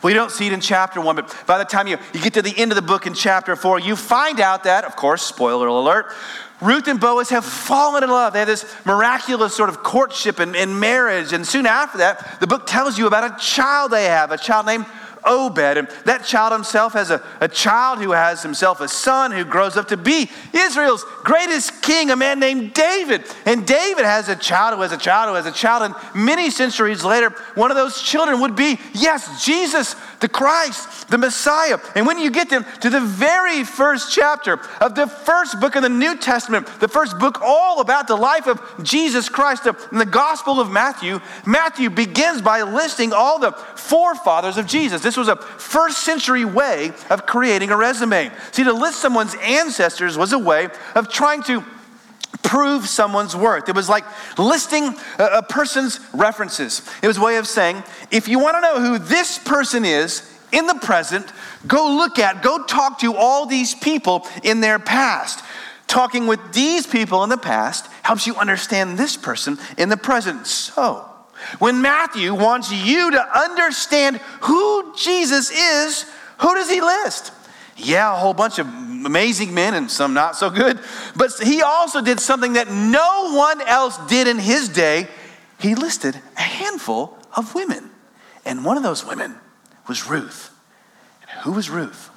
We 0.03 0.13
don't 0.13 0.31
see 0.31 0.47
it 0.47 0.53
in 0.53 0.61
chapter 0.61 1.01
one, 1.01 1.15
but 1.15 1.35
by 1.45 1.57
the 1.57 1.65
time 1.65 1.87
you, 1.87 1.97
you 2.13 2.21
get 2.21 2.33
to 2.35 2.41
the 2.41 2.57
end 2.57 2.71
of 2.71 2.75
the 2.75 2.81
book 2.81 3.05
in 3.07 3.13
chapter 3.13 3.55
four, 3.55 3.79
you 3.79 3.95
find 3.95 4.39
out 4.39 4.63
that, 4.63 4.85
of 4.85 4.95
course, 4.95 5.21
spoiler 5.21 5.67
alert, 5.67 6.13
Ruth 6.61 6.87
and 6.87 6.99
Boaz 6.99 7.29
have 7.29 7.43
fallen 7.43 8.03
in 8.03 8.09
love. 8.09 8.33
They 8.33 8.39
have 8.39 8.47
this 8.47 8.65
miraculous 8.85 9.55
sort 9.55 9.69
of 9.69 9.81
courtship 9.83 10.39
and, 10.39 10.55
and 10.55 10.79
marriage. 10.79 11.33
And 11.33 11.45
soon 11.45 11.65
after 11.65 11.97
that, 11.99 12.39
the 12.39 12.47
book 12.47 12.67
tells 12.67 12.97
you 12.97 13.07
about 13.07 13.31
a 13.31 13.43
child 13.43 13.91
they 13.91 14.05
have, 14.05 14.31
a 14.31 14.37
child 14.37 14.67
named 14.67 14.85
Obed. 15.23 15.77
And 15.77 15.87
that 16.05 16.25
child 16.25 16.53
himself 16.53 16.93
has 16.93 17.11
a, 17.11 17.23
a 17.39 17.47
child 17.47 17.99
who 17.99 18.11
has 18.11 18.41
himself 18.43 18.81
a 18.81 18.87
son 18.87 19.31
who 19.31 19.45
grows 19.45 19.77
up 19.77 19.87
to 19.89 19.97
be 19.97 20.29
Israel's 20.53 21.03
greatest 21.23 21.81
king, 21.81 22.09
a 22.09 22.15
man 22.15 22.39
named 22.39 22.73
David. 22.73 23.23
And 23.45 23.65
David 23.65 24.05
has 24.05 24.29
a 24.29 24.35
child 24.35 24.75
who 24.75 24.81
has 24.81 24.91
a 24.91 24.97
child 24.97 25.29
who 25.29 25.35
has 25.35 25.45
a 25.45 25.51
child. 25.51 25.83
And 25.83 25.95
many 26.25 26.49
centuries 26.49 27.03
later, 27.03 27.29
one 27.55 27.71
of 27.71 27.77
those 27.77 28.01
children 28.01 28.41
would 28.41 28.55
be, 28.55 28.79
yes, 28.93 29.45
Jesus, 29.45 29.95
the 30.19 30.29
Christ, 30.29 31.09
the 31.09 31.17
Messiah. 31.17 31.77
And 31.95 32.07
when 32.07 32.19
you 32.19 32.31
get 32.31 32.49
them 32.49 32.65
to 32.81 32.89
the 32.89 33.01
very 33.01 33.63
first 33.63 34.13
chapter 34.13 34.59
of 34.79 34.95
the 34.95 35.07
first 35.07 35.59
book 35.59 35.75
of 35.75 35.83
the 35.83 35.89
New 35.89 36.17
Testament, 36.17 36.67
the 36.79 36.87
first 36.87 37.19
book 37.19 37.41
all 37.41 37.81
about 37.81 38.07
the 38.07 38.15
life 38.15 38.47
of 38.47 38.61
Jesus 38.83 39.29
Christ, 39.29 39.67
in 39.91 39.97
the 39.97 40.05
Gospel 40.05 40.59
of 40.59 40.71
Matthew, 40.71 41.19
Matthew 41.45 41.89
begins 41.89 42.41
by 42.41 42.61
listing 42.63 43.13
all 43.13 43.39
the 43.39 43.51
forefathers 43.51 44.57
of 44.57 44.65
Jesus. 44.65 45.01
Was 45.17 45.27
a 45.27 45.35
first 45.35 45.99
century 45.99 46.45
way 46.45 46.91
of 47.09 47.25
creating 47.25 47.71
a 47.71 47.77
resume. 47.77 48.31
See, 48.51 48.63
to 48.63 48.73
list 48.73 48.99
someone's 48.99 49.35
ancestors 49.41 50.17
was 50.17 50.33
a 50.33 50.39
way 50.39 50.69
of 50.95 51.09
trying 51.09 51.43
to 51.43 51.63
prove 52.43 52.87
someone's 52.87 53.35
worth. 53.35 53.69
It 53.69 53.75
was 53.75 53.89
like 53.89 54.05
listing 54.37 54.95
a, 55.19 55.43
person's 55.43 55.99
references. 56.13 56.81
It 57.01 57.07
was 57.07 57.17
a 57.17 57.21
way 57.21 57.37
of 57.37 57.47
saying, 57.47 57.83
if 58.09 58.27
you 58.27 58.39
want 58.39 58.57
to 58.57 58.61
know 58.61 58.79
who 58.79 58.99
this 58.99 59.37
person 59.37 59.85
is 59.85 60.27
in 60.51 60.67
the 60.67 60.75
present, 60.75 61.31
go 61.67 61.95
look 61.95 62.19
at, 62.19 62.41
go 62.41 62.63
talk 62.65 62.99
to 62.99 63.15
all 63.15 63.45
these 63.45 63.75
people 63.75 64.27
in 64.43 64.61
their 64.61 64.79
past. 64.79 65.43
Talking 65.87 66.25
with 66.25 66.53
these 66.53 66.87
people 66.87 67.23
in 67.23 67.29
the 67.29 67.37
past 67.37 67.87
helps 68.03 68.25
you 68.25 68.35
understand 68.35 68.97
this 68.97 69.17
person 69.17 69.57
in 69.77 69.89
the 69.89 69.97
present. 69.97 70.47
So, 70.47 71.10
when 71.59 71.81
Matthew 71.81 72.33
wants 72.33 72.71
you 72.71 73.11
to 73.11 73.39
understand 73.39 74.17
who 74.41 74.93
Jesus 74.95 75.51
is, 75.51 76.05
who 76.39 76.55
does 76.55 76.69
he 76.69 76.81
list? 76.81 77.31
Yeah, 77.77 78.13
a 78.13 78.17
whole 78.17 78.33
bunch 78.33 78.59
of 78.59 78.67
amazing 78.67 79.53
men 79.53 79.73
and 79.73 79.89
some 79.89 80.13
not 80.13 80.35
so 80.35 80.49
good. 80.49 80.79
But 81.15 81.31
he 81.41 81.61
also 81.61 82.01
did 82.01 82.19
something 82.19 82.53
that 82.53 82.69
no 82.69 83.33
one 83.35 83.61
else 83.61 83.97
did 84.07 84.27
in 84.27 84.37
his 84.37 84.69
day. 84.69 85.07
He 85.59 85.75
listed 85.75 86.19
a 86.37 86.41
handful 86.41 87.17
of 87.35 87.55
women. 87.55 87.89
And 88.45 88.65
one 88.65 88.77
of 88.77 88.83
those 88.83 89.05
women 89.05 89.35
was 89.87 90.07
Ruth. 90.07 90.51
And 91.21 91.31
who 91.41 91.53
was 91.53 91.69
Ruth? 91.69 92.09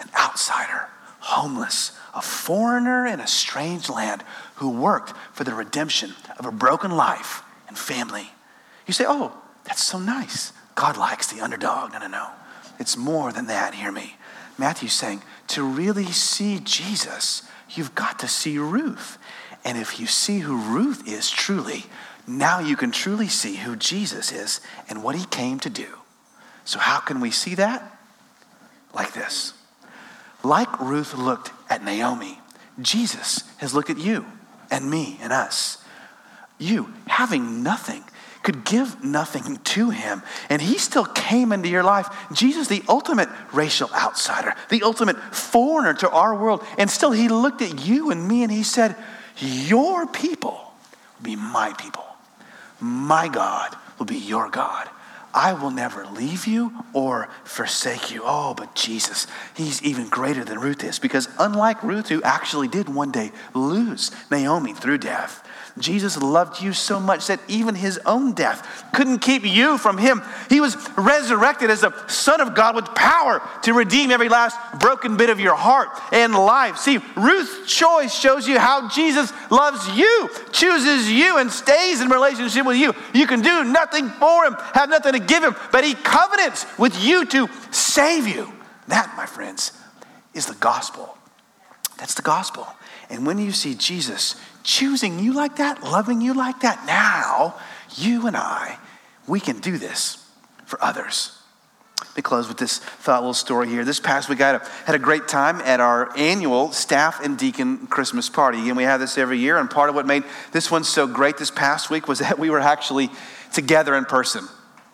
An 0.00 0.08
outsider, 0.16 0.88
homeless, 1.20 1.92
a 2.14 2.22
foreigner 2.22 3.06
in 3.06 3.20
a 3.20 3.26
strange 3.26 3.88
land 3.88 4.22
who 4.56 4.70
worked 4.70 5.16
for 5.32 5.44
the 5.44 5.54
redemption 5.54 6.14
of 6.38 6.46
a 6.46 6.52
broken 6.52 6.90
life 6.90 7.42
and 7.68 7.78
family. 7.78 8.30
You 8.86 8.92
say, 8.92 9.04
oh, 9.06 9.34
that's 9.64 9.82
so 9.82 9.98
nice. 9.98 10.52
God 10.74 10.96
likes 10.96 11.32
the 11.32 11.40
underdog. 11.40 11.92
No, 11.92 11.98
no, 11.98 12.08
no. 12.08 12.28
It's 12.78 12.96
more 12.96 13.32
than 13.32 13.46
that. 13.46 13.74
Hear 13.74 13.92
me. 13.92 14.16
Matthew's 14.58 14.92
saying, 14.92 15.22
to 15.48 15.64
really 15.64 16.06
see 16.06 16.60
Jesus, 16.62 17.42
you've 17.70 17.94
got 17.94 18.18
to 18.20 18.28
see 18.28 18.58
Ruth. 18.58 19.18
And 19.64 19.78
if 19.78 19.98
you 19.98 20.06
see 20.06 20.40
who 20.40 20.56
Ruth 20.56 21.08
is 21.08 21.30
truly, 21.30 21.86
now 22.26 22.60
you 22.60 22.76
can 22.76 22.90
truly 22.90 23.28
see 23.28 23.56
who 23.56 23.76
Jesus 23.76 24.32
is 24.32 24.60
and 24.88 25.02
what 25.02 25.14
he 25.16 25.24
came 25.26 25.58
to 25.60 25.70
do. 25.70 25.86
So, 26.64 26.78
how 26.78 27.00
can 27.00 27.20
we 27.20 27.30
see 27.30 27.54
that? 27.56 27.98
Like 28.94 29.12
this. 29.12 29.52
Like 30.42 30.80
Ruth 30.80 31.14
looked 31.14 31.52
at 31.70 31.84
Naomi, 31.84 32.38
Jesus 32.80 33.44
has 33.58 33.74
looked 33.74 33.90
at 33.90 33.98
you 33.98 34.26
and 34.70 34.90
me 34.90 35.18
and 35.22 35.32
us. 35.32 35.78
You, 36.58 36.92
having 37.06 37.62
nothing, 37.62 38.04
could 38.44 38.64
give 38.64 39.02
nothing 39.02 39.56
to 39.64 39.90
him. 39.90 40.22
And 40.48 40.62
he 40.62 40.78
still 40.78 41.06
came 41.06 41.50
into 41.50 41.68
your 41.68 41.82
life. 41.82 42.08
Jesus, 42.32 42.68
the 42.68 42.84
ultimate 42.88 43.28
racial 43.52 43.90
outsider, 43.92 44.54
the 44.68 44.84
ultimate 44.84 45.16
foreigner 45.34 45.94
to 45.94 46.10
our 46.10 46.34
world. 46.36 46.64
And 46.78 46.88
still, 46.88 47.10
he 47.10 47.28
looked 47.28 47.62
at 47.62 47.84
you 47.84 48.10
and 48.12 48.28
me 48.28 48.44
and 48.44 48.52
he 48.52 48.62
said, 48.62 48.94
Your 49.38 50.06
people 50.06 50.72
will 51.18 51.24
be 51.24 51.34
my 51.34 51.72
people. 51.72 52.04
My 52.80 53.28
God 53.28 53.74
will 53.98 54.06
be 54.06 54.18
your 54.18 54.50
God. 54.50 54.88
I 55.32 55.52
will 55.54 55.72
never 55.72 56.06
leave 56.06 56.46
you 56.46 56.72
or 56.92 57.28
forsake 57.42 58.12
you. 58.12 58.22
Oh, 58.24 58.54
but 58.54 58.76
Jesus, 58.76 59.26
he's 59.56 59.82
even 59.82 60.08
greater 60.08 60.44
than 60.44 60.60
Ruth 60.60 60.84
is 60.84 61.00
because 61.00 61.28
unlike 61.40 61.82
Ruth, 61.82 62.08
who 62.08 62.22
actually 62.22 62.68
did 62.68 62.88
one 62.88 63.10
day 63.10 63.32
lose 63.52 64.12
Naomi 64.30 64.74
through 64.74 64.98
death, 64.98 65.43
Jesus 65.78 66.16
loved 66.16 66.62
you 66.62 66.72
so 66.72 67.00
much 67.00 67.26
that 67.26 67.40
even 67.48 67.74
his 67.74 67.98
own 68.06 68.32
death 68.32 68.84
couldn't 68.94 69.18
keep 69.18 69.44
you 69.44 69.76
from 69.76 69.98
him. 69.98 70.22
He 70.48 70.60
was 70.60 70.76
resurrected 70.96 71.68
as 71.68 71.80
the 71.80 71.92
Son 72.06 72.40
of 72.40 72.54
God 72.54 72.76
with 72.76 72.94
power 72.94 73.42
to 73.64 73.72
redeem 73.72 74.12
every 74.12 74.28
last 74.28 74.56
broken 74.78 75.16
bit 75.16 75.30
of 75.30 75.40
your 75.40 75.56
heart 75.56 75.88
and 76.12 76.32
life. 76.32 76.76
See, 76.76 77.00
Ruth's 77.16 77.66
choice 77.74 78.14
shows 78.14 78.46
you 78.46 78.56
how 78.56 78.88
Jesus 78.88 79.32
loves 79.50 79.88
you, 79.98 80.30
chooses 80.52 81.10
you, 81.10 81.38
and 81.38 81.50
stays 81.50 82.00
in 82.00 82.08
relationship 82.08 82.64
with 82.64 82.76
you. 82.76 82.94
You 83.12 83.26
can 83.26 83.42
do 83.42 83.64
nothing 83.64 84.08
for 84.10 84.44
him, 84.44 84.54
have 84.74 84.88
nothing 84.88 85.14
to 85.14 85.18
give 85.18 85.42
him, 85.42 85.56
but 85.72 85.82
he 85.82 85.94
covenants 85.94 86.66
with 86.78 87.02
you 87.02 87.26
to 87.26 87.48
save 87.72 88.28
you. 88.28 88.52
That, 88.86 89.12
my 89.16 89.26
friends, 89.26 89.72
is 90.34 90.46
the 90.46 90.54
gospel. 90.54 91.18
That's 91.98 92.14
the 92.14 92.22
gospel. 92.22 92.68
And 93.10 93.26
when 93.26 93.38
you 93.38 93.50
see 93.50 93.74
Jesus 93.74 94.36
choosing 94.64 95.20
you 95.20 95.32
like 95.32 95.56
that, 95.56 95.84
loving 95.84 96.20
you 96.20 96.34
like 96.34 96.60
that, 96.60 96.84
now 96.86 97.54
you 97.96 98.26
and 98.26 98.36
I, 98.36 98.78
we 99.28 99.38
can 99.38 99.60
do 99.60 99.78
this 99.78 100.26
for 100.66 100.82
others. 100.82 101.38
Let 102.00 102.16
me 102.16 102.22
close 102.22 102.48
with 102.48 102.58
this 102.58 102.78
thought 102.78 103.20
little 103.22 103.34
story 103.34 103.68
here. 103.68 103.84
This 103.84 104.00
past 104.00 104.28
week, 104.28 104.40
I 104.40 104.52
had 104.52 104.62
a, 104.62 104.68
had 104.86 104.94
a 104.94 105.00
great 105.00 105.28
time 105.28 105.60
at 105.60 105.80
our 105.80 106.16
annual 106.16 106.72
staff 106.72 107.24
and 107.24 107.36
deacon 107.36 107.86
Christmas 107.86 108.28
party. 108.28 108.68
And 108.68 108.76
we 108.76 108.84
have 108.84 109.00
this 109.00 109.18
every 109.18 109.38
year. 109.38 109.58
And 109.58 109.68
part 109.70 109.88
of 109.88 109.94
what 109.94 110.06
made 110.06 110.24
this 110.52 110.70
one 110.70 110.84
so 110.84 111.06
great 111.06 111.38
this 111.38 111.50
past 111.50 111.90
week 111.90 112.06
was 112.06 112.18
that 112.20 112.38
we 112.38 112.50
were 112.50 112.60
actually 112.60 113.10
together 113.52 113.96
in 113.96 114.04
person. 114.04 114.44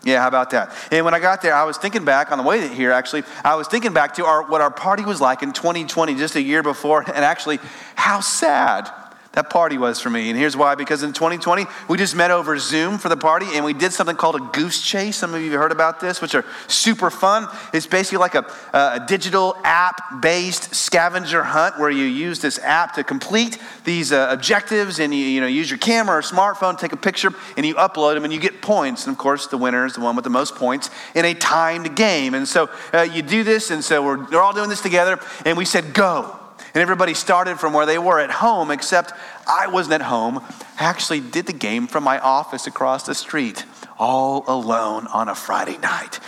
Yeah, 0.03 0.23
how 0.23 0.29
about 0.29 0.51
that? 0.51 0.75
And 0.91 1.05
when 1.05 1.13
I 1.13 1.21
got 1.21 1.43
there, 1.43 1.55
I 1.55 1.65
was 1.65 1.77
thinking 1.77 2.07
back 2.07 2.33
on 2.33 2.39
the 2.39 2.45
way 2.45 2.67
here, 2.69 2.91
actually, 2.91 3.25
I 3.45 3.55
was 3.55 3.69
thinking 3.69 3.93
back 3.93 4.15
to 4.15 4.25
our, 4.25 4.43
what 4.49 4.63
our 4.63 4.71
party 4.71 5.05
was 5.05 5.21
like 5.21 5.43
in 5.43 5.53
2020, 5.53 6.15
just 6.15 6.37
a 6.37 6.43
year 6.43 6.63
before, 6.63 7.03
and 7.07 7.23
actually 7.25 7.59
how 7.97 8.21
sad 8.21 8.91
that 9.33 9.49
party 9.49 9.79
was 9.79 10.01
for 10.01 10.11
me. 10.11 10.29
And 10.29 10.37
here's 10.37 10.57
why 10.57 10.75
because 10.75 11.05
in 11.05 11.13
2020, 11.13 11.65
we 11.89 11.97
just 11.97 12.17
met 12.17 12.33
over 12.33 12.59
Zoom 12.59 12.99
for 12.99 13.09
the 13.09 13.17
party 13.17 13.47
and 13.55 13.65
we 13.65 13.73
did 13.73 13.93
something 13.93 14.17
called 14.17 14.35
a 14.35 14.41
goose 14.53 14.83
chase. 14.83 15.17
Some 15.17 15.35
of 15.35 15.41
you 15.41 15.53
have 15.53 15.61
heard 15.61 15.73
about 15.73 16.01
this, 16.01 16.21
which 16.21 16.35
are 16.35 16.45
super 16.67 17.11
fun. 17.11 17.47
It's 17.73 17.87
basically 17.87 18.19
like 18.19 18.35
a, 18.35 18.45
a 18.73 19.05
digital 19.07 19.57
app 19.63 20.21
based 20.21 20.75
scavenger 20.75 21.45
hunt 21.45 21.79
where 21.79 21.91
you 21.91 22.07
use 22.07 22.41
this 22.41 22.59
app 22.59 22.95
to 22.95 23.05
complete 23.05 23.59
these 23.85 24.11
uh, 24.11 24.27
objectives 24.31 24.99
and 24.99 25.15
you, 25.15 25.25
you 25.25 25.41
know, 25.41 25.47
use 25.47 25.71
your 25.71 25.79
camera 25.79 26.19
or 26.19 26.23
smartphone, 26.23 26.77
take 26.77 26.93
a 26.93 26.97
picture, 26.97 27.33
and 27.57 27.65
you 27.65 27.77
upload 27.77 28.15
them 28.15 28.25
and 28.25 28.33
you 28.33 28.41
get 28.41 28.61
points. 28.61 29.07
And 29.07 29.15
of 29.15 29.19
course, 29.19 29.47
the 29.47 29.59
winner 29.59 29.87
is 29.87 29.95
the 29.95 30.01
one 30.01 30.17
with 30.17 30.25
the 30.25 30.31
most 30.31 30.57
points 30.57 30.91
in 31.15 31.25
a 31.25 31.35
timed 31.35 31.95
game. 31.95 32.35
And 32.35 32.49
so 32.49 32.69
uh, 32.93 33.03
you 33.03 33.23
do 33.23 33.45
this, 33.45 33.71
and 33.71 33.85
so 33.85 34.05
we're, 34.05 34.29
we're 34.29 34.43
all 34.43 34.55
doing 34.55 34.69
this 34.69 34.81
together. 34.81 35.21
And 35.45 35.57
we 35.57 35.65
said, 35.65 35.95
go. 35.95 36.40
And 36.75 36.83
everybody 36.83 37.15
started 37.15 37.59
from 37.59 37.73
where 37.73 37.87
they 37.87 37.99
were 37.99 38.21
at 38.21 38.31
home, 38.31 38.71
except 38.71 39.13
I 39.47 39.67
wasn't 39.67 39.95
at 39.95 40.03
home. 40.03 40.39
I 40.39 40.85
actually 40.85 41.21
did 41.21 41.47
the 41.47 41.53
game 41.53 41.87
from 41.87 42.05
my 42.05 42.19
office 42.19 42.67
across 42.67 43.05
the 43.05 43.15
street, 43.15 43.65
all 43.99 44.45
alone 44.47 45.07
on 45.09 45.29
a 45.29 45.35
Friday 45.35 45.79
night. 45.79 46.21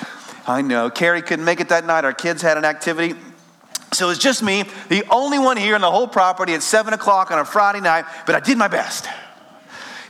I 0.46 0.62
know. 0.62 0.90
Carrie 0.90 1.22
couldn't 1.22 1.44
make 1.44 1.60
it 1.60 1.68
that 1.68 1.86
night. 1.86 2.04
Our 2.04 2.12
kids 2.12 2.42
had 2.42 2.58
an 2.58 2.64
activity. 2.64 3.14
So 3.92 4.06
it 4.06 4.08
was 4.08 4.18
just 4.18 4.42
me, 4.42 4.64
the 4.88 5.04
only 5.10 5.38
one 5.38 5.56
here 5.56 5.74
on 5.74 5.82
the 5.82 5.90
whole 5.90 6.08
property 6.08 6.54
at 6.54 6.62
7 6.62 6.94
o'clock 6.94 7.30
on 7.30 7.38
a 7.38 7.44
Friday 7.44 7.80
night, 7.80 8.06
but 8.24 8.34
I 8.34 8.40
did 8.40 8.56
my 8.56 8.68
best. 8.68 9.06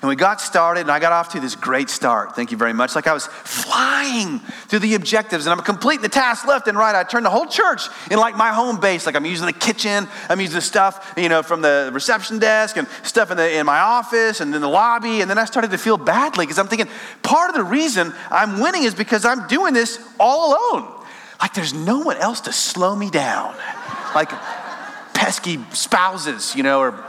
And 0.02 0.08
we 0.08 0.16
got 0.16 0.40
started, 0.40 0.80
and 0.80 0.90
I 0.90 0.98
got 0.98 1.12
off 1.12 1.28
to 1.30 1.40
this 1.40 1.54
great 1.54 1.88
start. 1.88 2.34
Thank 2.34 2.50
you 2.50 2.56
very 2.56 2.72
much. 2.72 2.96
Like 2.96 3.06
I 3.06 3.12
was 3.12 3.28
flying 3.28 4.40
through 4.40 4.80
the 4.80 4.96
objectives, 4.96 5.46
and 5.46 5.52
I'm 5.52 5.64
completing 5.64 6.02
the 6.02 6.08
tasks 6.08 6.44
left 6.44 6.66
and 6.66 6.76
right. 6.76 6.92
I 6.92 7.04
turned 7.04 7.24
the 7.24 7.30
whole 7.30 7.46
church 7.46 7.82
in 8.10 8.18
like 8.18 8.36
my 8.36 8.48
home 8.52 8.80
base. 8.80 9.06
Like 9.06 9.14
I'm 9.14 9.24
using 9.24 9.46
the 9.46 9.52
kitchen, 9.52 10.08
I'm 10.28 10.40
using 10.40 10.56
the 10.56 10.60
stuff, 10.60 11.14
you 11.16 11.28
know, 11.28 11.44
from 11.44 11.62
the 11.62 11.88
reception 11.92 12.40
desk 12.40 12.76
and 12.76 12.88
stuff 13.04 13.30
in, 13.30 13.36
the, 13.36 13.56
in 13.56 13.64
my 13.64 13.78
office 13.78 14.40
and 14.40 14.52
in 14.52 14.60
the 14.60 14.68
lobby. 14.68 15.20
And 15.20 15.30
then 15.30 15.38
I 15.38 15.44
started 15.44 15.70
to 15.70 15.78
feel 15.78 15.96
badly 15.96 16.46
because 16.46 16.58
I'm 16.58 16.66
thinking 16.66 16.88
part 17.22 17.50
of 17.50 17.54
the 17.54 17.62
reason 17.62 18.12
I'm 18.28 18.58
winning 18.58 18.82
is 18.82 18.96
because 18.96 19.24
I'm 19.24 19.46
doing 19.46 19.72
this 19.72 20.04
all 20.18 20.50
alone. 20.50 21.00
Like 21.40 21.54
there's 21.54 21.74
no 21.74 22.00
one 22.00 22.16
else 22.16 22.40
to 22.42 22.52
slow 22.52 22.96
me 22.96 23.08
down. 23.08 23.54
Like 24.16 24.30
pesky 25.14 25.64
spouses, 25.70 26.56
you 26.56 26.64
know, 26.64 26.80
or 26.80 27.04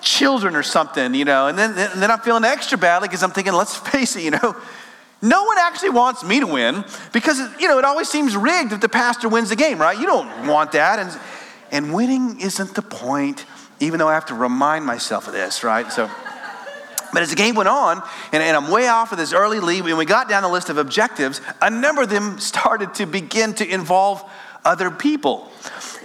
children 0.00 0.56
or 0.56 0.62
something, 0.62 1.14
you 1.14 1.24
know. 1.24 1.48
And 1.48 1.58
then, 1.58 1.70
and 1.70 2.02
then 2.02 2.10
I'm 2.10 2.20
feeling 2.20 2.44
extra 2.44 2.78
badly 2.78 3.08
because 3.08 3.22
I'm 3.22 3.30
thinking, 3.30 3.52
let's 3.52 3.76
face 3.90 4.16
it, 4.16 4.22
you 4.22 4.30
know, 4.30 4.56
no 5.20 5.44
one 5.44 5.58
actually 5.58 5.90
wants 5.90 6.22
me 6.22 6.40
to 6.40 6.46
win 6.46 6.84
because, 7.12 7.38
you 7.60 7.66
know, 7.68 7.78
it 7.78 7.84
always 7.84 8.08
seems 8.08 8.36
rigged 8.36 8.72
if 8.72 8.80
the 8.80 8.88
pastor 8.88 9.28
wins 9.28 9.48
the 9.48 9.56
game, 9.56 9.80
right? 9.80 9.98
You 9.98 10.06
don't 10.06 10.46
want 10.46 10.72
that. 10.72 10.98
And, 11.00 11.20
and 11.72 11.94
winning 11.94 12.40
isn't 12.40 12.74
the 12.74 12.82
point, 12.82 13.44
even 13.80 13.98
though 13.98 14.08
I 14.08 14.14
have 14.14 14.26
to 14.26 14.34
remind 14.34 14.86
myself 14.86 15.26
of 15.26 15.32
this, 15.32 15.64
right? 15.64 15.90
So, 15.90 16.08
but 17.12 17.22
as 17.22 17.30
the 17.30 17.36
game 17.36 17.56
went 17.56 17.68
on, 17.68 18.02
and, 18.32 18.42
and, 18.42 18.56
I'm 18.56 18.70
way 18.70 18.86
off 18.86 19.12
of 19.12 19.18
this 19.18 19.32
early 19.32 19.60
lead, 19.60 19.82
when 19.82 19.96
we 19.96 20.04
got 20.04 20.28
down 20.28 20.42
the 20.42 20.48
list 20.48 20.68
of 20.68 20.76
objectives, 20.76 21.40
a 21.60 21.70
number 21.70 22.02
of 22.02 22.10
them 22.10 22.38
started 22.38 22.94
to 22.94 23.06
begin 23.06 23.54
to 23.54 23.66
involve 23.66 24.22
other 24.64 24.90
people 24.90 25.50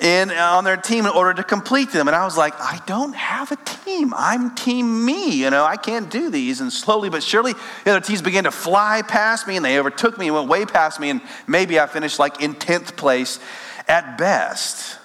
in, 0.02 0.32
on 0.32 0.64
their 0.64 0.78
team 0.78 1.06
in 1.06 1.12
order 1.12 1.34
to 1.34 1.44
complete 1.44 1.92
them. 1.92 2.08
And 2.08 2.16
I 2.16 2.26
was 2.26 2.38
like, 2.38 2.54
I 2.60 2.82
don't 2.86 3.14
have 3.14 3.52
a 3.52 3.56
team. 3.58 4.14
I'm 4.16 4.56
team 4.56 5.06
me. 5.06 5.44
You 5.44 5.50
know, 5.50 5.64
I 5.64 5.78
can't 5.78 6.10
do 6.10 6.30
these. 6.30 6.62
And 6.62 6.72
slowly 6.72 7.10
but 7.10 7.24
surely, 7.24 7.54
the 7.84 7.92
other 7.92 8.00
teams 8.00 8.22
began 8.22 8.46
to 8.46 8.52
fly 8.52 9.02
past 9.02 9.48
me 9.48 9.56
and 9.56 9.66
they 9.66 9.78
overtook 9.80 10.18
me 10.18 10.28
and 10.28 10.36
went 10.36 10.48
way 10.48 10.66
past 10.66 11.00
me. 11.00 11.10
And 11.10 11.22
maybe 11.48 11.80
I 11.80 11.88
finished 11.88 12.20
like 12.20 12.42
in 12.42 12.56
10th 12.56 12.96
place 12.96 13.40
at 13.88 14.18
best. 14.18 15.00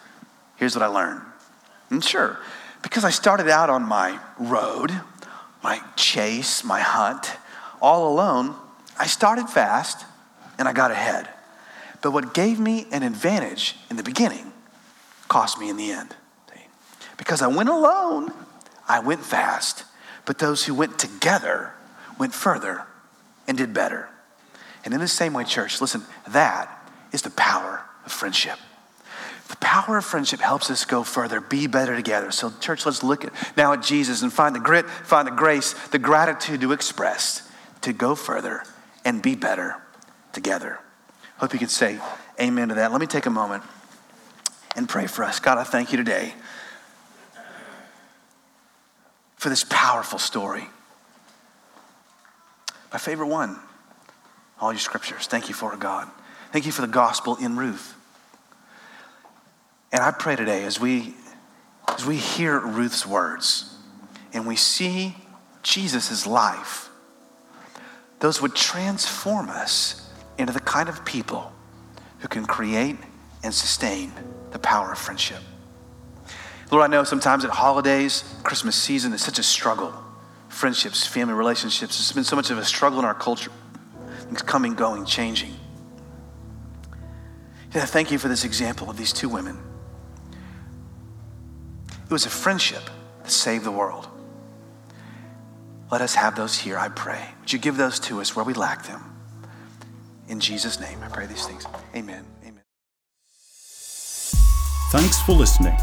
Here's 0.57 0.75
what 0.75 0.83
I 0.83 0.89
learned. 0.89 1.23
And 1.91 2.05
sure, 2.05 2.39
because 2.83 3.05
I 3.05 3.11
started 3.11 3.49
out 3.49 3.71
on 3.71 3.83
my 3.83 4.19
road, 4.39 4.93
my 5.63 5.81
chase, 5.97 6.65
my 6.65 6.81
hunt, 6.81 7.33
all 7.81 8.13
alone, 8.13 8.55
I 8.99 9.07
started 9.07 9.49
fast 9.49 10.05
and 10.59 10.69
I 10.69 10.73
got 10.73 10.91
ahead. 10.91 11.29
But 12.03 12.13
what 12.13 12.35
gave 12.35 12.59
me 12.61 12.87
an 12.93 13.03
advantage 13.03 13.77
in 13.91 13.97
the 13.97 14.03
beginning 14.03 14.48
cost 15.29 15.59
me 15.61 15.69
in 15.69 15.77
the 15.77 15.91
end. 15.91 16.15
Because 17.19 17.43
I 17.43 17.49
went 17.49 17.69
alone, 17.69 18.33
I 18.89 19.01
went 19.01 19.23
fast, 19.23 19.85
but 20.25 20.39
those 20.39 20.65
who 20.65 20.73
went 20.73 20.99
together 20.99 21.75
went 22.19 22.33
further 22.33 22.85
and 23.47 23.59
did 23.59 23.75
better. 23.75 24.09
And 24.85 24.95
in 24.95 25.01
the 25.01 25.09
same 25.09 25.35
way, 25.35 25.45
church, 25.45 25.81
listen, 25.81 26.03
that 26.29 26.91
is 27.13 27.23
the 27.23 27.31
power 27.31 27.85
of 28.07 28.13
friendship. 28.13 28.59
The 29.49 29.57
power 29.57 29.99
of 29.99 30.05
friendship 30.05 30.41
helps 30.41 30.71
us 30.71 30.85
go 30.85 31.03
further, 31.03 31.41
be 31.41 31.67
better 31.67 31.97
together. 31.97 32.31
So, 32.31 32.53
church, 32.61 32.87
let's 32.87 33.03
look 33.03 33.25
at, 33.25 33.33
now 33.57 33.73
at 33.73 33.83
Jesus 33.83 34.23
and 34.23 34.33
find 34.33 34.55
the 34.55 34.61
grit, 34.61 34.89
find 34.89 35.27
the 35.27 35.33
grace, 35.33 35.73
the 35.89 35.99
gratitude 35.99 36.61
to 36.61 36.73
express, 36.73 37.51
to 37.81 37.93
go 37.93 38.15
further 38.15 38.63
and 39.05 39.23
be 39.23 39.35
better 39.35 39.77
together. 40.33 40.79
Hope 41.39 41.53
you 41.53 41.59
could 41.59 41.71
say 41.71 41.99
amen 42.41 42.69
to 42.69 42.75
that. 42.77 42.93
Let 42.93 43.01
me 43.01 43.07
take 43.07 43.27
a 43.27 43.31
moment 43.31 43.63
and 44.79 44.89
pray 44.89 45.09
for 45.09 45.25
us. 45.25 45.41
God, 45.41 45.59
I 45.59 45.65
thank 45.65 45.91
you 45.91 45.97
today 45.99 46.33
for 49.35 49.49
this 49.49 49.65
powerful 49.69 50.21
story. 50.21 50.63
My 52.93 52.99
favorite 52.99 53.27
one, 53.27 53.59
all 54.61 54.73
your 54.73 54.79
scriptures. 54.79 55.27
Thank 55.27 55.49
you 55.49 55.55
for 55.55 55.75
it, 55.75 55.81
God. 55.81 56.09
Thank 56.53 56.65
you 56.65 56.71
for 56.71 56.83
the 56.83 56.87
gospel 56.87 57.35
in 57.37 57.57
Ruth. 57.57 57.97
And 59.91 60.01
I 60.01 60.13
pray 60.13 60.37
today 60.37 60.63
as 60.63 60.79
we 60.79 61.15
as 61.89 62.07
we 62.07 62.17
hear 62.17 62.61
Ruth's 62.61 63.05
words 63.05 63.75
and 64.33 64.47
we 64.47 64.55
see 64.55 65.17
Jesus' 65.65 66.25
life, 66.25 66.89
those 68.21 68.41
would 68.41 68.55
transform 68.55 69.49
us 69.49 70.09
into 70.39 70.53
the 70.53 70.61
kind 70.61 70.89
of 70.89 71.05
people 71.05 71.53
who 72.21 72.29
can 72.29 72.47
create 72.47 72.97
and 73.43 73.53
sustain 73.53 74.13
the 74.51 74.59
power 74.59 74.93
of 74.93 74.99
friendship. 74.99 75.41
Lord, 76.71 76.85
I 76.85 76.87
know 76.87 77.05
sometimes 77.05 77.45
at 77.45 77.51
holidays, 77.51 78.25
Christmas 78.43 78.77
season 78.77 79.13
is 79.13 79.23
such 79.23 79.39
a 79.39 79.43
struggle. 79.43 79.95
Friendships, 80.49 81.07
family 81.07 81.35
relationships, 81.35 81.99
it's 81.99 82.13
been 82.13 82.25
so 82.25 82.37
much 82.37 82.51
of 82.51 82.59
a 82.59 82.65
struggle 82.65 82.99
in 82.99 83.05
our 83.05 83.15
culture. 83.15 83.51
Things 84.21 84.43
coming, 84.43 84.75
going, 84.75 85.07
changing. 85.07 85.55
Yeah, 87.75 87.85
thank 87.85 88.11
you 88.11 88.19
for 88.19 88.29
this 88.29 88.45
example 88.45 88.91
of 88.91 88.97
these 88.97 89.13
two 89.13 89.29
women. 89.29 89.59
It 92.05 92.11
was 92.11 92.27
a 92.27 92.31
friendship 92.31 92.83
that 93.23 93.31
saved 93.31 93.65
the 93.65 93.71
world. 93.71 94.09
Let 95.91 96.01
us 96.01 96.15
have 96.15 96.37
those 96.37 96.59
here, 96.59 96.79
I 96.79 96.89
pray. 96.89 97.29
Would 97.41 97.53
you 97.53 97.59
give 97.59 97.77
those 97.77 97.99
to 98.01 98.21
us 98.21 98.37
where 98.37 98.45
we 98.45 98.53
lack 98.53 98.85
them? 98.85 99.03
In 100.29 100.41
Jesus' 100.41 100.79
name, 100.81 100.99
I 101.03 101.09
pray 101.09 101.27
these 101.27 101.47
things. 101.47 101.67
Amen. 101.95 102.25
Thanks 104.91 105.21
for 105.21 105.33
listening. 105.33 105.77